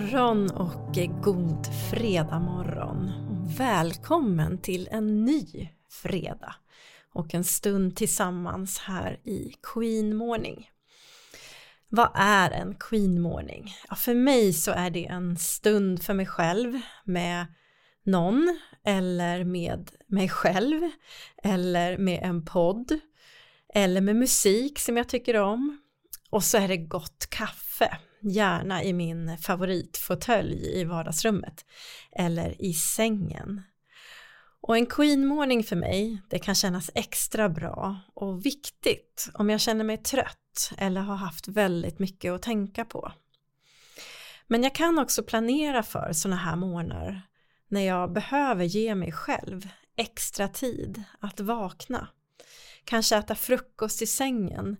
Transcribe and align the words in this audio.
morgon 0.00 0.50
och 0.50 0.98
eh, 0.98 1.20
god 1.20 1.66
fredag 1.90 2.38
morgon. 2.38 3.10
Välkommen 3.58 4.58
till 4.58 4.88
en 4.90 5.24
ny 5.24 5.68
fredag 5.90 6.54
och 7.12 7.34
en 7.34 7.44
stund 7.44 7.96
tillsammans 7.96 8.78
här 8.78 9.20
i 9.24 9.52
Queen 9.62 10.16
Morning. 10.16 10.70
Vad 11.88 12.10
är 12.14 12.50
en 12.50 12.74
Queen 12.74 13.20
Morning? 13.20 13.74
Ja, 13.88 13.96
för 13.96 14.14
mig 14.14 14.52
så 14.52 14.70
är 14.70 14.90
det 14.90 15.06
en 15.06 15.36
stund 15.36 16.02
för 16.02 16.14
mig 16.14 16.26
själv 16.26 16.80
med 17.04 17.46
någon 18.04 18.58
eller 18.84 19.44
med 19.44 19.90
mig 20.06 20.28
själv 20.28 20.80
eller 21.42 21.98
med 21.98 22.20
en 22.22 22.44
podd 22.44 23.00
eller 23.74 24.00
med 24.00 24.16
musik 24.16 24.78
som 24.78 24.96
jag 24.96 25.08
tycker 25.08 25.36
om 25.36 25.80
och 26.30 26.44
så 26.44 26.58
är 26.58 26.68
det 26.68 26.76
gott 26.76 27.26
kaffe 27.30 27.98
gärna 28.22 28.84
i 28.84 28.92
min 28.92 29.38
favoritfåtölj 29.38 30.80
i 30.80 30.84
vardagsrummet 30.84 31.64
eller 32.12 32.62
i 32.62 32.74
sängen. 32.74 33.62
Och 34.62 34.76
en 34.76 34.86
queen-morning 34.86 35.64
för 35.64 35.76
mig, 35.76 36.22
det 36.30 36.38
kan 36.38 36.54
kännas 36.54 36.90
extra 36.94 37.48
bra 37.48 38.00
och 38.14 38.46
viktigt 38.46 39.28
om 39.34 39.50
jag 39.50 39.60
känner 39.60 39.84
mig 39.84 39.96
trött 39.96 40.70
eller 40.78 41.00
har 41.00 41.16
haft 41.16 41.48
väldigt 41.48 41.98
mycket 41.98 42.32
att 42.32 42.42
tänka 42.42 42.84
på. 42.84 43.12
Men 44.46 44.62
jag 44.62 44.74
kan 44.74 44.98
också 44.98 45.22
planera 45.22 45.82
för 45.82 46.12
sådana 46.12 46.36
här 46.36 46.56
morgnar 46.56 47.22
när 47.68 47.80
jag 47.80 48.12
behöver 48.12 48.64
ge 48.64 48.94
mig 48.94 49.12
själv 49.12 49.68
extra 49.96 50.48
tid 50.48 51.02
att 51.20 51.40
vakna. 51.40 52.08
Kanske 52.84 53.16
äta 53.16 53.34
frukost 53.34 54.02
i 54.02 54.06
sängen 54.06 54.76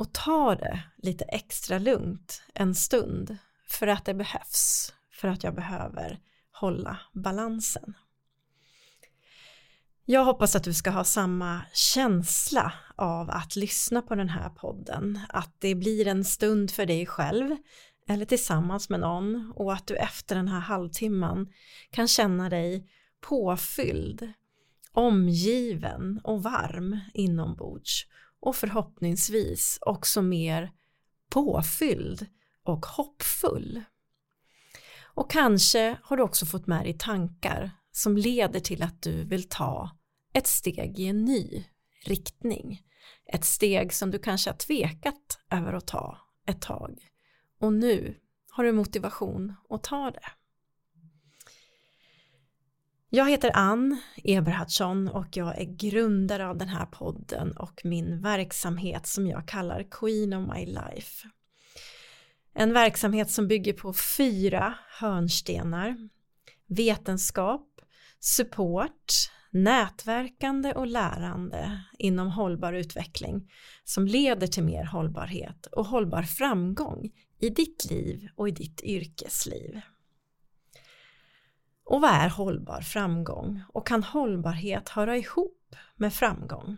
och 0.00 0.12
ta 0.12 0.54
det 0.54 0.82
lite 0.96 1.24
extra 1.24 1.78
lugnt 1.78 2.42
en 2.54 2.74
stund 2.74 3.36
för 3.68 3.86
att 3.86 4.04
det 4.04 4.14
behövs, 4.14 4.92
för 5.12 5.28
att 5.28 5.44
jag 5.44 5.54
behöver 5.54 6.20
hålla 6.52 7.00
balansen. 7.12 7.94
Jag 10.04 10.24
hoppas 10.24 10.56
att 10.56 10.64
du 10.64 10.74
ska 10.74 10.90
ha 10.90 11.04
samma 11.04 11.62
känsla 11.72 12.72
av 12.96 13.30
att 13.30 13.56
lyssna 13.56 14.02
på 14.02 14.14
den 14.14 14.28
här 14.28 14.50
podden, 14.50 15.20
att 15.28 15.54
det 15.58 15.74
blir 15.74 16.06
en 16.06 16.24
stund 16.24 16.70
för 16.70 16.86
dig 16.86 17.06
själv 17.06 17.56
eller 18.08 18.24
tillsammans 18.24 18.88
med 18.88 19.00
någon 19.00 19.52
och 19.56 19.72
att 19.72 19.86
du 19.86 19.96
efter 19.96 20.36
den 20.36 20.48
här 20.48 20.60
halvtimman 20.60 21.52
kan 21.90 22.08
känna 22.08 22.48
dig 22.48 22.86
påfylld, 23.20 24.32
omgiven 24.92 26.20
och 26.24 26.42
varm 26.42 27.00
inombords 27.14 28.06
och 28.40 28.56
förhoppningsvis 28.56 29.78
också 29.80 30.22
mer 30.22 30.72
påfylld 31.30 32.26
och 32.64 32.86
hoppfull. 32.86 33.82
Och 35.02 35.30
kanske 35.30 35.98
har 36.02 36.16
du 36.16 36.22
också 36.22 36.46
fått 36.46 36.66
med 36.66 36.84
dig 36.84 36.98
tankar 36.98 37.70
som 37.92 38.16
leder 38.16 38.60
till 38.60 38.82
att 38.82 39.02
du 39.02 39.24
vill 39.24 39.48
ta 39.48 39.90
ett 40.32 40.46
steg 40.46 40.98
i 40.98 41.06
en 41.06 41.24
ny 41.24 41.64
riktning. 42.04 42.82
Ett 43.32 43.44
steg 43.44 43.92
som 43.92 44.10
du 44.10 44.18
kanske 44.18 44.50
har 44.50 44.56
tvekat 44.56 45.38
över 45.50 45.72
att 45.72 45.86
ta 45.86 46.18
ett 46.46 46.62
tag. 46.62 46.98
Och 47.60 47.72
nu 47.72 48.16
har 48.50 48.64
du 48.64 48.72
motivation 48.72 49.54
att 49.68 49.82
ta 49.82 50.10
det. 50.10 50.39
Jag 53.12 53.30
heter 53.30 53.50
Ann 53.54 54.00
Eberhardsson 54.24 55.08
och 55.08 55.36
jag 55.36 55.60
är 55.60 55.64
grundare 55.64 56.48
av 56.48 56.58
den 56.58 56.68
här 56.68 56.86
podden 56.86 57.56
och 57.56 57.80
min 57.84 58.22
verksamhet 58.22 59.06
som 59.06 59.26
jag 59.26 59.48
kallar 59.48 59.86
Queen 59.90 60.32
of 60.32 60.54
My 60.54 60.66
Life. 60.66 61.28
En 62.54 62.72
verksamhet 62.72 63.30
som 63.30 63.48
bygger 63.48 63.72
på 63.72 63.94
fyra 64.18 64.74
hörnstenar. 65.00 66.08
Vetenskap, 66.66 67.80
support, 68.20 69.12
nätverkande 69.50 70.72
och 70.72 70.86
lärande 70.86 71.80
inom 71.98 72.30
hållbar 72.30 72.72
utveckling 72.72 73.50
som 73.84 74.06
leder 74.06 74.46
till 74.46 74.64
mer 74.64 74.84
hållbarhet 74.84 75.66
och 75.66 75.86
hållbar 75.86 76.22
framgång 76.22 77.10
i 77.40 77.48
ditt 77.48 77.90
liv 77.90 78.28
och 78.36 78.48
i 78.48 78.50
ditt 78.50 78.82
yrkesliv. 78.82 79.80
Och 81.90 82.00
vad 82.00 82.10
är 82.10 82.28
hållbar 82.28 82.80
framgång? 82.80 83.62
Och 83.68 83.86
kan 83.86 84.02
hållbarhet 84.02 84.88
höra 84.88 85.16
ihop 85.16 85.76
med 85.96 86.14
framgång? 86.14 86.76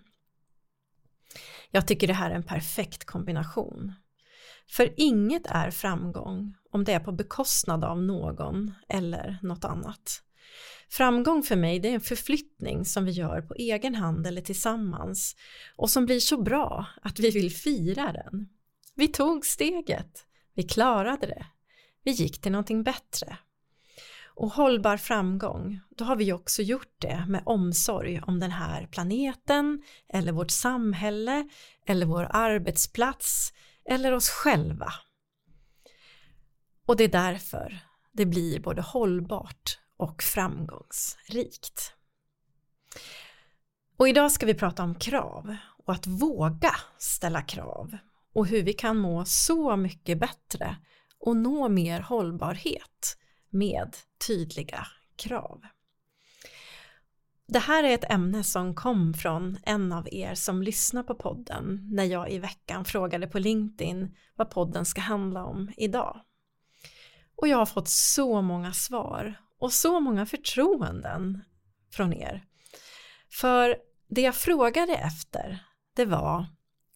Jag 1.70 1.86
tycker 1.86 2.06
det 2.06 2.12
här 2.12 2.30
är 2.30 2.34
en 2.34 2.42
perfekt 2.42 3.04
kombination. 3.04 3.92
För 4.68 4.94
inget 4.96 5.46
är 5.46 5.70
framgång 5.70 6.54
om 6.70 6.84
det 6.84 6.92
är 6.92 7.00
på 7.00 7.12
bekostnad 7.12 7.84
av 7.84 8.02
någon 8.02 8.74
eller 8.88 9.38
något 9.42 9.64
annat. 9.64 10.22
Framgång 10.90 11.42
för 11.42 11.56
mig 11.56 11.78
det 11.78 11.88
är 11.88 11.94
en 11.94 12.00
förflyttning 12.00 12.84
som 12.84 13.04
vi 13.04 13.12
gör 13.12 13.42
på 13.42 13.54
egen 13.54 13.94
hand 13.94 14.26
eller 14.26 14.42
tillsammans 14.42 15.36
och 15.76 15.90
som 15.90 16.06
blir 16.06 16.20
så 16.20 16.42
bra 16.42 16.86
att 17.02 17.20
vi 17.20 17.30
vill 17.30 17.52
fira 17.52 18.12
den. 18.12 18.48
Vi 18.94 19.08
tog 19.08 19.46
steget, 19.46 20.26
vi 20.54 20.62
klarade 20.62 21.26
det, 21.26 21.46
vi 22.02 22.10
gick 22.10 22.40
till 22.40 22.52
någonting 22.52 22.82
bättre. 22.82 23.38
Och 24.42 24.52
hållbar 24.52 24.96
framgång, 24.96 25.80
då 25.96 26.04
har 26.04 26.16
vi 26.16 26.32
också 26.32 26.62
gjort 26.62 26.94
det 26.98 27.24
med 27.28 27.42
omsorg 27.46 28.20
om 28.20 28.40
den 28.40 28.50
här 28.50 28.86
planeten 28.86 29.82
eller 30.08 30.32
vårt 30.32 30.50
samhälle 30.50 31.48
eller 31.86 32.06
vår 32.06 32.28
arbetsplats 32.30 33.52
eller 33.84 34.12
oss 34.12 34.28
själva. 34.28 34.92
Och 36.86 36.96
det 36.96 37.04
är 37.04 37.08
därför 37.08 37.78
det 38.12 38.26
blir 38.26 38.60
både 38.60 38.82
hållbart 38.82 39.78
och 39.96 40.22
framgångsrikt. 40.22 41.94
Och 43.96 44.08
idag 44.08 44.32
ska 44.32 44.46
vi 44.46 44.54
prata 44.54 44.82
om 44.82 44.94
krav 44.94 45.56
och 45.84 45.92
att 45.92 46.06
våga 46.06 46.74
ställa 46.98 47.42
krav 47.42 47.96
och 48.34 48.46
hur 48.46 48.62
vi 48.62 48.72
kan 48.72 48.96
må 48.96 49.24
så 49.24 49.76
mycket 49.76 50.18
bättre 50.18 50.76
och 51.18 51.36
nå 51.36 51.68
mer 51.68 52.00
hållbarhet 52.00 53.18
med 53.52 53.96
tydliga 54.26 54.86
krav. 55.16 55.62
Det 57.46 57.58
här 57.58 57.84
är 57.84 57.94
ett 57.94 58.10
ämne 58.10 58.44
som 58.44 58.74
kom 58.74 59.14
från 59.14 59.58
en 59.62 59.92
av 59.92 60.08
er 60.12 60.34
som 60.34 60.62
lyssnar 60.62 61.02
på 61.02 61.14
podden 61.14 61.88
när 61.92 62.04
jag 62.04 62.30
i 62.30 62.38
veckan 62.38 62.84
frågade 62.84 63.26
på 63.26 63.38
LinkedIn 63.38 64.16
vad 64.36 64.50
podden 64.50 64.84
ska 64.84 65.00
handla 65.00 65.44
om 65.44 65.72
idag. 65.76 66.20
Och 67.36 67.48
jag 67.48 67.56
har 67.56 67.66
fått 67.66 67.88
så 67.88 68.42
många 68.42 68.72
svar 68.72 69.34
och 69.58 69.72
så 69.72 70.00
många 70.00 70.26
förtroenden 70.26 71.44
från 71.90 72.12
er. 72.12 72.44
För 73.30 73.76
det 74.08 74.20
jag 74.20 74.34
frågade 74.34 74.96
efter 74.96 75.64
det 75.96 76.04
var 76.04 76.46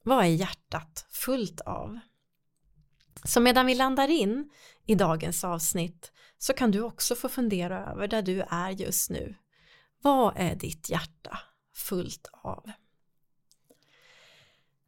vad 0.02 0.24
är 0.24 0.28
hjärtat 0.28 1.06
fullt 1.10 1.60
av? 1.60 1.98
Så 3.24 3.40
medan 3.40 3.66
vi 3.66 3.74
landar 3.74 4.08
in 4.08 4.50
i 4.86 4.94
dagens 4.94 5.44
avsnitt 5.44 6.12
så 6.38 6.52
kan 6.52 6.70
du 6.70 6.80
också 6.80 7.14
få 7.14 7.28
fundera 7.28 7.86
över 7.86 8.08
där 8.08 8.22
du 8.22 8.40
är 8.40 8.70
just 8.70 9.10
nu. 9.10 9.34
Vad 10.02 10.34
är 10.36 10.54
ditt 10.54 10.90
hjärta 10.90 11.38
fullt 11.76 12.28
av? 12.32 12.70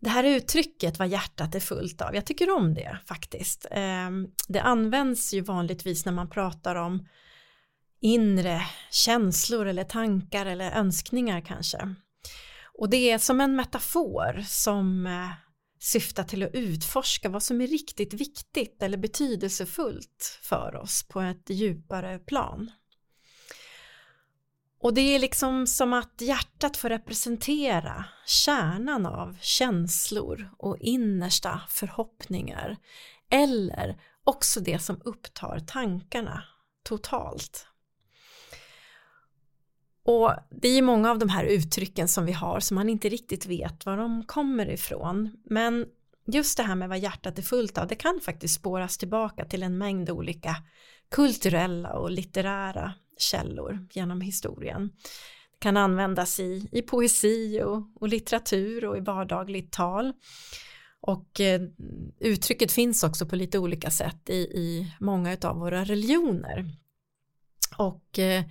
Det 0.00 0.10
här 0.10 0.24
uttrycket 0.24 0.98
vad 0.98 1.08
hjärtat 1.08 1.54
är 1.54 1.60
fullt 1.60 2.00
av, 2.00 2.14
jag 2.14 2.26
tycker 2.26 2.56
om 2.56 2.74
det 2.74 2.98
faktiskt. 3.06 3.66
Ehm, 3.70 4.28
det 4.48 4.60
används 4.60 5.34
ju 5.34 5.40
vanligtvis 5.40 6.04
när 6.04 6.12
man 6.12 6.30
pratar 6.30 6.74
om 6.74 7.08
inre 8.00 8.62
känslor 8.90 9.66
eller 9.66 9.84
tankar 9.84 10.46
eller 10.46 10.70
önskningar 10.70 11.40
kanske. 11.40 11.94
Och 12.78 12.90
det 12.90 13.10
är 13.10 13.18
som 13.18 13.40
en 13.40 13.56
metafor 13.56 14.44
som 14.46 15.06
eh, 15.06 15.47
syftar 15.78 16.24
till 16.24 16.42
att 16.42 16.54
utforska 16.54 17.28
vad 17.28 17.42
som 17.42 17.60
är 17.60 17.66
riktigt 17.66 18.14
viktigt 18.14 18.82
eller 18.82 18.98
betydelsefullt 18.98 20.38
för 20.42 20.76
oss 20.76 21.02
på 21.08 21.20
ett 21.20 21.50
djupare 21.50 22.18
plan. 22.18 22.70
Och 24.80 24.94
det 24.94 25.00
är 25.00 25.18
liksom 25.18 25.66
som 25.66 25.92
att 25.92 26.20
hjärtat 26.20 26.76
får 26.76 26.88
representera 26.88 28.04
kärnan 28.26 29.06
av 29.06 29.36
känslor 29.40 30.50
och 30.58 30.76
innersta 30.78 31.60
förhoppningar 31.68 32.76
eller 33.30 34.00
också 34.24 34.60
det 34.60 34.78
som 34.78 35.00
upptar 35.04 35.60
tankarna 35.60 36.42
totalt. 36.82 37.66
Och 40.08 40.34
det 40.50 40.68
är 40.68 40.74
ju 40.74 40.82
många 40.82 41.10
av 41.10 41.18
de 41.18 41.28
här 41.28 41.44
uttrycken 41.44 42.08
som 42.08 42.24
vi 42.24 42.32
har 42.32 42.60
som 42.60 42.74
man 42.74 42.88
inte 42.88 43.08
riktigt 43.08 43.46
vet 43.46 43.86
var 43.86 43.96
de 43.96 44.24
kommer 44.24 44.70
ifrån. 44.70 45.36
Men 45.44 45.86
just 46.26 46.56
det 46.56 46.62
här 46.62 46.74
med 46.74 46.88
vad 46.88 46.98
hjärtat 46.98 47.38
är 47.38 47.42
fullt 47.42 47.78
av, 47.78 47.86
det 47.86 47.94
kan 47.94 48.20
faktiskt 48.20 48.54
spåras 48.54 48.98
tillbaka 48.98 49.44
till 49.44 49.62
en 49.62 49.78
mängd 49.78 50.10
olika 50.10 50.56
kulturella 51.10 51.92
och 51.92 52.10
litterära 52.10 52.94
källor 53.18 53.86
genom 53.90 54.20
historien. 54.20 54.90
Det 55.52 55.58
kan 55.58 55.76
användas 55.76 56.40
i, 56.40 56.68
i 56.72 56.82
poesi 56.82 57.62
och, 57.62 57.82
och 58.00 58.08
litteratur 58.08 58.84
och 58.84 58.96
i 58.96 59.00
vardagligt 59.00 59.72
tal. 59.72 60.12
Och 61.00 61.40
eh, 61.40 61.60
uttrycket 62.20 62.72
finns 62.72 63.04
också 63.04 63.26
på 63.26 63.36
lite 63.36 63.58
olika 63.58 63.90
sätt 63.90 64.30
i, 64.30 64.38
i 64.38 64.92
många 65.00 65.36
av 65.42 65.56
våra 65.56 65.84
religioner. 65.84 66.64
Och 67.78 68.18
eh, 68.18 68.44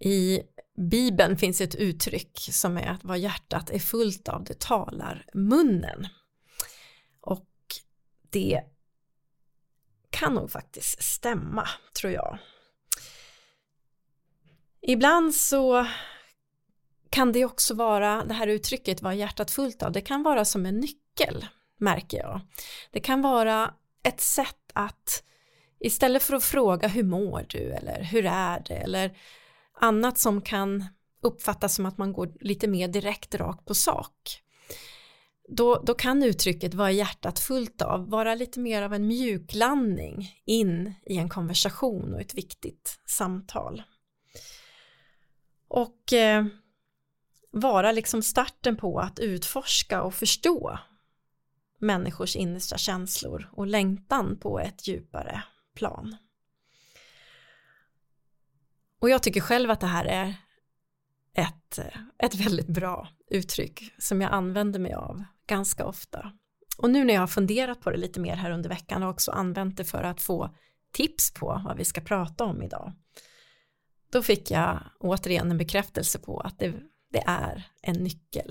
i 0.00 0.42
Bibeln 0.90 1.36
finns 1.36 1.60
ett 1.60 1.74
uttryck 1.74 2.38
som 2.52 2.76
är 2.76 2.86
att 2.86 3.04
vad 3.04 3.18
hjärtat 3.18 3.70
är 3.70 3.78
fullt 3.78 4.28
av 4.28 4.44
det 4.44 4.60
talar 4.60 5.26
munnen. 5.34 6.08
Och 7.20 7.48
det 8.30 8.62
kan 10.10 10.34
nog 10.34 10.50
faktiskt 10.50 11.02
stämma 11.02 11.68
tror 12.00 12.12
jag. 12.12 12.38
Ibland 14.80 15.34
så 15.34 15.86
kan 17.10 17.32
det 17.32 17.44
också 17.44 17.74
vara, 17.74 18.24
det 18.24 18.34
här 18.34 18.46
uttrycket 18.46 19.02
vad 19.02 19.16
hjärtat 19.16 19.50
fullt 19.50 19.82
av, 19.82 19.92
det 19.92 20.00
kan 20.00 20.22
vara 20.22 20.44
som 20.44 20.66
en 20.66 20.80
nyckel 20.80 21.46
märker 21.78 22.18
jag. 22.18 22.40
Det 22.90 23.00
kan 23.00 23.22
vara 23.22 23.74
ett 24.02 24.20
sätt 24.20 24.70
att 24.72 25.22
istället 25.80 26.22
för 26.22 26.34
att 26.34 26.44
fråga 26.44 26.88
hur 26.88 27.02
mår 27.02 27.46
du 27.48 27.72
eller 27.72 28.02
hur 28.02 28.26
är 28.26 28.62
det 28.66 28.74
eller 28.74 29.16
annat 29.80 30.18
som 30.18 30.42
kan 30.42 30.84
uppfattas 31.22 31.74
som 31.74 31.86
att 31.86 31.98
man 31.98 32.12
går 32.12 32.32
lite 32.40 32.68
mer 32.68 32.88
direkt 32.88 33.34
rakt 33.34 33.64
på 33.64 33.74
sak. 33.74 34.42
Då, 35.48 35.82
då 35.86 35.94
kan 35.94 36.22
uttrycket 36.22 36.74
vad 36.74 36.92
hjärtat 36.92 37.38
fullt 37.38 37.82
av 37.82 38.10
vara 38.10 38.34
lite 38.34 38.60
mer 38.60 38.82
av 38.82 38.94
en 38.94 39.06
mjuklandning 39.06 40.34
in 40.44 40.94
i 41.06 41.16
en 41.16 41.28
konversation 41.28 42.14
och 42.14 42.20
ett 42.20 42.34
viktigt 42.34 43.00
samtal. 43.06 43.82
Och 45.68 46.12
eh, 46.12 46.46
vara 47.50 47.92
liksom 47.92 48.22
starten 48.22 48.76
på 48.76 49.00
att 49.00 49.18
utforska 49.18 50.02
och 50.02 50.14
förstå 50.14 50.78
människors 51.78 52.36
innersta 52.36 52.78
känslor 52.78 53.48
och 53.52 53.66
längtan 53.66 54.38
på 54.38 54.60
ett 54.60 54.88
djupare 54.88 55.42
plan. 55.74 56.16
Och 59.00 59.10
jag 59.10 59.22
tycker 59.22 59.40
själv 59.40 59.70
att 59.70 59.80
det 59.80 59.86
här 59.86 60.04
är 60.04 60.34
ett, 61.34 61.78
ett 62.18 62.34
väldigt 62.34 62.68
bra 62.68 63.08
uttryck 63.30 63.94
som 63.98 64.20
jag 64.20 64.32
använder 64.32 64.80
mig 64.80 64.94
av 64.94 65.24
ganska 65.46 65.84
ofta. 65.84 66.32
Och 66.78 66.90
nu 66.90 67.04
när 67.04 67.14
jag 67.14 67.20
har 67.20 67.26
funderat 67.26 67.80
på 67.80 67.90
det 67.90 67.96
lite 67.96 68.20
mer 68.20 68.36
här 68.36 68.50
under 68.50 68.68
veckan 68.68 69.02
och 69.02 69.10
också 69.10 69.30
använt 69.30 69.76
det 69.76 69.84
för 69.84 70.02
att 70.02 70.22
få 70.22 70.54
tips 70.92 71.34
på 71.34 71.62
vad 71.66 71.76
vi 71.76 71.84
ska 71.84 72.00
prata 72.00 72.44
om 72.44 72.62
idag. 72.62 72.92
Då 74.10 74.22
fick 74.22 74.50
jag 74.50 74.80
återigen 75.00 75.50
en 75.50 75.58
bekräftelse 75.58 76.18
på 76.18 76.40
att 76.40 76.58
det, 76.58 76.74
det 77.12 77.22
är 77.26 77.70
en 77.82 77.96
nyckel 77.96 78.50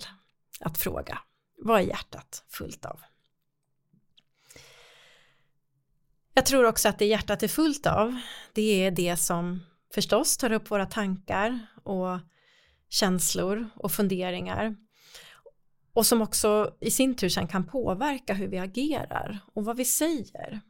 att 0.60 0.78
fråga. 0.78 1.20
Vad 1.58 1.80
är 1.80 1.84
hjärtat 1.86 2.44
fullt 2.50 2.86
av? 2.86 3.00
Jag 6.34 6.46
tror 6.46 6.66
också 6.66 6.90
att 6.90 7.00
det 7.00 7.06
hjärtat 7.06 7.44
är 7.44 7.48
fullt 7.48 7.86
av, 7.86 8.20
det 8.54 8.86
är 8.86 8.92
det 8.92 9.18
som 9.18 9.60
förstås 9.94 10.38
tar 10.38 10.52
upp 10.52 10.72
våra 10.72 10.86
tankar 10.86 11.68
och 11.84 12.20
känslor 12.90 13.70
och 13.76 13.92
funderingar 13.92 14.76
och 15.94 16.06
som 16.06 16.22
också 16.22 16.76
i 16.80 16.92
sin 16.92 17.16
tur 17.16 17.30
sen 17.30 17.48
kan 17.48 17.68
påverka 17.68 18.34
hur 18.34 18.48
vi 18.48 18.58
agerar 18.58 19.40
och 19.54 19.66
vad 19.66 19.78
vi 19.78 19.86
säger. 19.86 20.62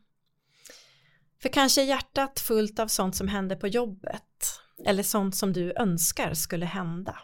För 1.41 1.49
kanske 1.49 1.81
är 1.81 1.85
hjärtat 1.85 2.39
fullt 2.39 2.79
av 2.79 2.87
sånt 2.87 3.15
som 3.15 3.27
händer 3.27 3.55
på 3.55 3.67
jobbet 3.67 4.61
eller 4.85 5.03
sånt 5.03 5.35
som 5.35 5.53
du 5.53 5.73
önskar 5.75 6.33
skulle 6.33 6.65
hända. 6.65 7.19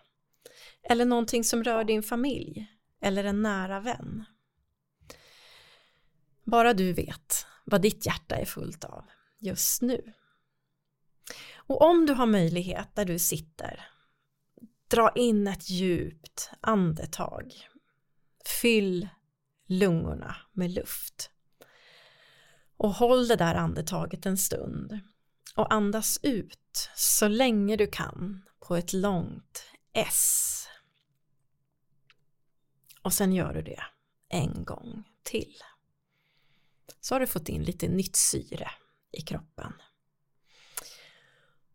Eller 0.90 1.06
någonting 1.06 1.44
som 1.44 1.64
rör 1.64 1.84
din 1.84 2.04
familj 2.04 2.68
eller 3.02 3.24
en 3.24 3.42
nära 3.42 3.80
vän. 3.80 4.26
Bara 6.44 6.74
du 6.74 6.94
vet 6.94 7.46
vad 7.66 7.82
ditt 7.82 8.06
hjärta 8.06 8.36
är 8.36 8.46
fullt 8.46 8.84
av 8.84 9.06
just 9.40 9.82
nu. 9.82 10.14
Och 11.68 11.82
om 11.82 12.06
du 12.06 12.14
har 12.14 12.26
möjlighet 12.26 12.96
där 12.96 13.06
du 13.06 13.20
sitter, 13.20 13.88
dra 14.88 15.12
in 15.16 15.48
ett 15.48 15.70
djupt 15.70 16.50
andetag. 16.62 17.54
Fyll 18.62 19.10
lungorna 19.66 20.36
med 20.52 20.72
luft. 20.72 21.30
Och 22.78 22.94
håll 22.94 23.28
det 23.28 23.36
där 23.36 23.56
andetaget 23.56 24.26
en 24.26 24.38
stund 24.38 25.00
och 25.56 25.74
andas 25.74 26.20
ut 26.24 26.90
så 26.96 27.28
länge 27.28 27.76
du 27.76 27.88
kan 27.88 28.46
på 28.60 28.76
ett 28.76 28.94
långt 28.94 29.66
S. 29.94 30.68
Och 33.02 33.14
sen 33.14 33.34
gör 33.34 33.54
du 33.54 33.62
det 33.62 33.84
en 34.30 34.64
gång 34.64 35.04
till. 35.24 35.58
Så 37.02 37.16
har 37.16 37.20
du 37.20 37.28
fått 37.28 37.50
in 37.50 37.64
lite 37.64 37.88
nytt 37.88 38.16
syre 38.16 38.72
i 39.12 39.22
kroppen. 39.22 39.74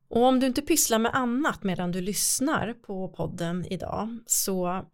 Och 0.08 0.22
om 0.22 0.40
du 0.40 0.46
inte 0.46 0.62
pysslar 0.62 0.98
med 0.98 1.14
annat 1.14 1.62
medan 1.62 1.92
du 1.92 2.00
lyssnar 2.00 2.74
på 2.74 3.08
podden 3.08 3.66
idag 3.66 4.18
så 4.26 4.84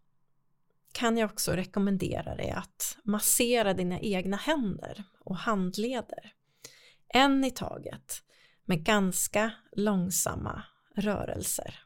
kan 0.93 1.17
jag 1.17 1.31
också 1.31 1.53
rekommendera 1.53 2.35
dig 2.35 2.51
att 2.51 2.99
massera 3.05 3.75
dina 3.75 4.01
egna 4.01 4.37
händer 4.37 5.05
och 5.21 5.37
handleder. 5.37 6.33
En 7.09 7.45
i 7.45 7.51
taget 7.51 8.23
med 8.65 8.85
ganska 8.85 9.53
långsamma 9.73 10.63
rörelser. 10.97 11.81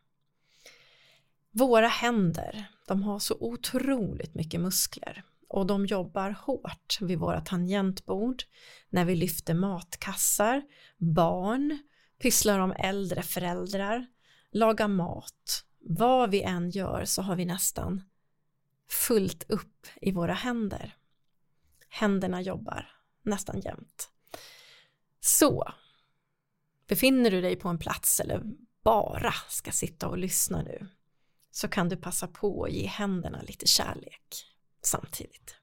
Våra 1.50 1.88
händer, 1.88 2.64
de 2.86 3.02
har 3.02 3.18
så 3.18 3.36
otroligt 3.40 4.34
mycket 4.34 4.60
muskler 4.60 5.24
och 5.48 5.66
de 5.66 5.86
jobbar 5.86 6.30
hårt 6.30 6.98
vid 7.00 7.18
våra 7.18 7.40
tangentbord, 7.40 8.42
när 8.90 9.04
vi 9.04 9.16
lyfter 9.16 9.54
matkassar, 9.54 10.62
barn, 10.98 11.78
pysslar 12.18 12.58
om 12.58 12.72
äldre 12.72 13.22
föräldrar, 13.22 14.06
lagar 14.50 14.88
mat. 14.88 15.64
Vad 15.80 16.30
vi 16.30 16.42
än 16.42 16.70
gör 16.70 17.04
så 17.04 17.22
har 17.22 17.36
vi 17.36 17.44
nästan 17.44 18.02
fullt 18.88 19.50
upp 19.50 19.86
i 20.00 20.12
våra 20.12 20.34
händer. 20.34 20.96
Händerna 21.88 22.40
jobbar 22.40 22.90
nästan 23.22 23.60
jämt. 23.60 24.10
Så, 25.20 25.72
befinner 26.86 27.30
du 27.30 27.40
dig 27.40 27.56
på 27.56 27.68
en 27.68 27.78
plats 27.78 28.20
eller 28.20 28.42
bara 28.82 29.32
ska 29.48 29.72
sitta 29.72 30.08
och 30.08 30.18
lyssna 30.18 30.62
nu 30.62 30.88
så 31.50 31.68
kan 31.68 31.88
du 31.88 31.96
passa 31.96 32.28
på 32.28 32.64
att 32.64 32.72
ge 32.72 32.86
händerna 32.86 33.42
lite 33.42 33.66
kärlek 33.66 34.46
samtidigt. 34.82 35.57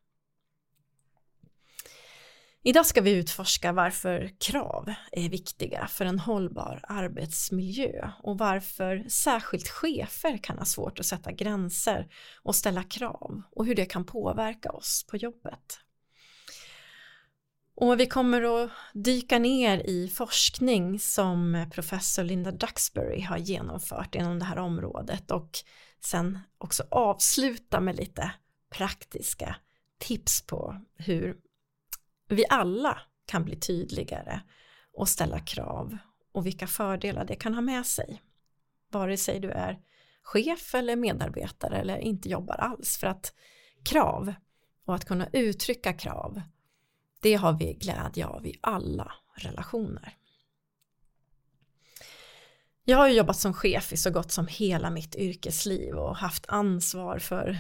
Idag 2.68 2.86
ska 2.86 3.02
vi 3.02 3.12
utforska 3.12 3.72
varför 3.72 4.32
krav 4.40 4.94
är 5.12 5.30
viktiga 5.30 5.88
för 5.88 6.06
en 6.06 6.20
hållbar 6.20 6.80
arbetsmiljö 6.88 8.10
och 8.24 8.38
varför 8.38 9.06
särskilt 9.10 9.68
chefer 9.68 10.38
kan 10.38 10.58
ha 10.58 10.66
svårt 10.66 11.00
att 11.00 11.06
sätta 11.06 11.32
gränser 11.32 12.08
och 12.44 12.56
ställa 12.56 12.84
krav 12.84 13.42
och 13.52 13.66
hur 13.66 13.76
det 13.76 13.86
kan 13.86 14.06
påverka 14.06 14.72
oss 14.72 15.06
på 15.10 15.18
jobbet. 15.18 15.80
Och 17.76 18.00
vi 18.00 18.06
kommer 18.06 18.64
att 18.64 18.72
dyka 18.94 19.40
ner 19.40 19.78
i 19.78 20.08
forskning 20.08 21.00
som 21.00 21.66
professor 21.74 22.24
Linda 22.24 22.52
Duxbury 22.52 23.22
har 23.22 23.38
genomfört 23.38 24.16
inom 24.16 24.40
det 24.40 24.46
här 24.46 24.58
området 24.58 25.32
och 25.32 25.50
sen 26.06 26.40
också 26.58 26.84
avsluta 26.92 27.80
med 27.80 27.96
lite 27.96 28.32
praktiska 28.70 29.56
tips 30.00 30.42
på 30.42 30.82
hur 30.98 31.45
vi 32.28 32.46
alla 32.50 33.02
kan 33.26 33.44
bli 33.46 33.56
tydligare 33.56 34.42
och 34.94 35.10
ställa 35.10 35.40
krav 35.40 35.98
och 36.34 36.46
vilka 36.46 36.68
fördelar 36.68 37.26
det 37.26 37.36
kan 37.36 37.54
ha 37.54 37.62
med 37.62 37.86
sig. 37.86 38.22
Vare 38.92 39.18
sig 39.18 39.40
du 39.40 39.50
är 39.52 39.80
chef 40.22 40.76
eller 40.76 40.96
medarbetare 40.96 41.78
eller 41.78 41.98
inte 41.98 42.30
jobbar 42.30 42.56
alls 42.56 42.98
för 42.98 43.08
att 43.08 43.34
krav 43.86 44.34
och 44.86 44.96
att 44.96 45.06
kunna 45.06 45.28
uttrycka 45.34 45.94
krav 45.94 46.42
det 47.26 47.34
har 47.34 47.54
vi 47.54 47.74
glädje 47.74 48.26
av 48.26 48.48
i 48.48 48.60
alla 48.62 49.12
relationer. 49.36 50.18
Jag 52.84 52.98
har 52.98 53.08
jobbat 53.08 53.38
som 53.38 53.54
chef 53.54 53.94
i 53.94 53.98
så 53.98 54.12
gott 54.12 54.32
som 54.32 54.48
hela 54.48 54.90
mitt 54.90 55.16
yrkesliv 55.16 55.96
och 55.96 56.18
haft 56.18 56.46
ansvar 56.48 57.20
för 57.20 57.58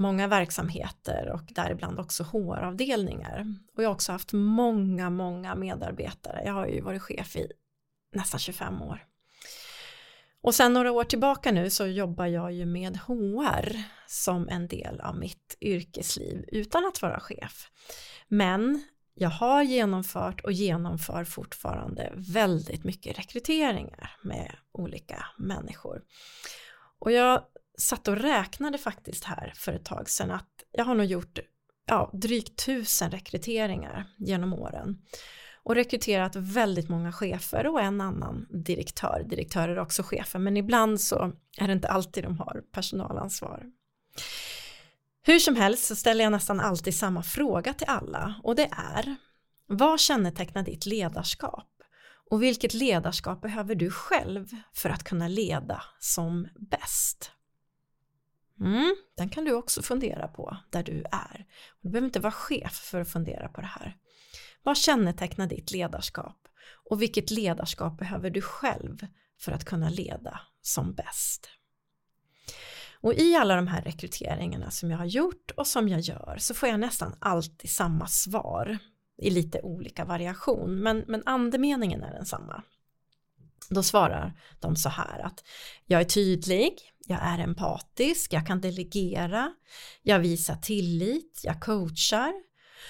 många 0.00 0.28
verksamheter 0.28 1.30
och 1.32 1.42
däribland 1.48 2.00
också 2.00 2.22
HR-avdelningar. 2.22 3.54
Och 3.76 3.82
jag 3.82 3.88
har 3.88 3.94
också 3.94 4.12
haft 4.12 4.32
många, 4.32 5.10
många 5.10 5.54
medarbetare. 5.54 6.42
Jag 6.44 6.52
har 6.52 6.66
ju 6.66 6.80
varit 6.80 7.02
chef 7.02 7.36
i 7.36 7.52
nästan 8.14 8.40
25 8.40 8.82
år. 8.82 9.04
Och 10.42 10.54
sen 10.54 10.72
några 10.72 10.92
år 10.92 11.04
tillbaka 11.04 11.52
nu 11.52 11.70
så 11.70 11.86
jobbar 11.86 12.26
jag 12.26 12.52
ju 12.52 12.66
med 12.66 12.96
HR 12.96 13.82
som 14.06 14.48
en 14.48 14.68
del 14.68 15.00
av 15.00 15.16
mitt 15.16 15.56
yrkesliv 15.60 16.44
utan 16.48 16.86
att 16.86 17.02
vara 17.02 17.20
chef. 17.20 17.70
Men 18.28 18.82
jag 19.14 19.30
har 19.30 19.62
genomfört 19.62 20.40
och 20.40 20.52
genomför 20.52 21.24
fortfarande 21.24 22.12
väldigt 22.14 22.84
mycket 22.84 23.18
rekryteringar 23.18 24.16
med 24.22 24.56
olika 24.72 25.26
människor. 25.38 26.02
Och 26.98 27.12
jag 27.12 27.42
satt 27.80 28.08
och 28.08 28.16
räknade 28.16 28.78
faktiskt 28.78 29.24
här 29.24 29.52
för 29.56 29.72
ett 29.72 29.84
tag 29.84 30.08
sedan 30.10 30.30
att 30.30 30.64
jag 30.72 30.84
har 30.84 30.94
nog 30.94 31.06
gjort 31.06 31.38
ja, 31.86 32.10
drygt 32.12 32.64
tusen 32.64 33.10
rekryteringar 33.10 34.06
genom 34.18 34.54
åren 34.54 34.98
och 35.62 35.74
rekryterat 35.74 36.36
väldigt 36.36 36.88
många 36.88 37.12
chefer 37.12 37.66
och 37.66 37.80
en 37.80 38.00
annan 38.00 38.46
direktör. 38.64 39.26
Direktörer 39.28 39.72
är 39.72 39.78
också 39.78 40.02
chefer 40.02 40.38
men 40.38 40.56
ibland 40.56 41.00
så 41.00 41.32
är 41.58 41.66
det 41.66 41.72
inte 41.72 41.88
alltid 41.88 42.24
de 42.24 42.38
har 42.38 42.62
personalansvar. 42.72 43.66
Hur 45.22 45.38
som 45.38 45.56
helst 45.56 45.84
så 45.84 45.96
ställer 45.96 46.24
jag 46.24 46.30
nästan 46.30 46.60
alltid 46.60 46.94
samma 46.94 47.22
fråga 47.22 47.74
till 47.74 47.86
alla 47.88 48.34
och 48.42 48.56
det 48.56 48.68
är 48.72 49.16
Vad 49.66 50.00
kännetecknar 50.00 50.62
ditt 50.62 50.86
ledarskap? 50.86 51.66
Och 52.30 52.42
vilket 52.42 52.74
ledarskap 52.74 53.40
behöver 53.40 53.74
du 53.74 53.90
själv 53.90 54.48
för 54.72 54.90
att 54.90 55.04
kunna 55.04 55.28
leda 55.28 55.82
som 55.98 56.48
bäst? 56.70 57.32
Mm, 58.60 58.96
den 59.16 59.28
kan 59.28 59.44
du 59.44 59.52
också 59.52 59.82
fundera 59.82 60.28
på 60.28 60.56
där 60.70 60.82
du 60.82 61.04
är. 61.12 61.46
Du 61.80 61.88
behöver 61.88 62.06
inte 62.06 62.20
vara 62.20 62.32
chef 62.32 62.72
för 62.72 63.00
att 63.00 63.12
fundera 63.12 63.48
på 63.48 63.60
det 63.60 63.66
här. 63.66 63.96
Vad 64.62 64.76
kännetecknar 64.76 65.46
ditt 65.46 65.70
ledarskap? 65.70 66.48
Och 66.90 67.02
vilket 67.02 67.30
ledarskap 67.30 67.98
behöver 67.98 68.30
du 68.30 68.42
själv 68.42 69.06
för 69.40 69.52
att 69.52 69.64
kunna 69.64 69.90
leda 69.90 70.40
som 70.62 70.94
bäst? 70.94 71.48
Och 73.02 73.14
i 73.14 73.36
alla 73.36 73.56
de 73.56 73.66
här 73.66 73.82
rekryteringarna 73.82 74.70
som 74.70 74.90
jag 74.90 74.98
har 74.98 75.04
gjort 75.04 75.50
och 75.50 75.66
som 75.66 75.88
jag 75.88 76.00
gör 76.00 76.36
så 76.38 76.54
får 76.54 76.68
jag 76.68 76.80
nästan 76.80 77.16
alltid 77.18 77.70
samma 77.70 78.06
svar 78.06 78.78
i 79.18 79.30
lite 79.30 79.60
olika 79.60 80.04
variation 80.04 80.82
men, 80.82 81.04
men 81.06 81.22
andemeningen 81.26 82.02
är 82.02 82.12
densamma. 82.12 82.62
Då 83.68 83.82
svarar 83.82 84.40
de 84.60 84.76
så 84.76 84.88
här 84.88 85.18
att 85.18 85.44
jag 85.86 86.00
är 86.00 86.04
tydlig, 86.04 86.89
jag 87.10 87.20
är 87.22 87.38
empatisk, 87.38 88.32
jag 88.32 88.46
kan 88.46 88.60
delegera, 88.60 89.54
jag 90.02 90.18
visar 90.18 90.56
tillit, 90.56 91.40
jag 91.44 91.60
coachar 91.60 92.32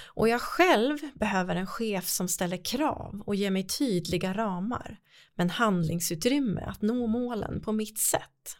och 0.06 0.28
jag 0.28 0.40
själv 0.40 0.98
behöver 1.14 1.56
en 1.56 1.66
chef 1.66 2.08
som 2.08 2.28
ställer 2.28 2.64
krav 2.64 3.22
och 3.26 3.34
ger 3.34 3.50
mig 3.50 3.66
tydliga 3.66 4.34
ramar 4.34 4.98
men 5.34 5.50
handlingsutrymme 5.50 6.60
att 6.60 6.82
nå 6.82 7.06
målen 7.06 7.62
på 7.62 7.72
mitt 7.72 7.98
sätt. 7.98 8.56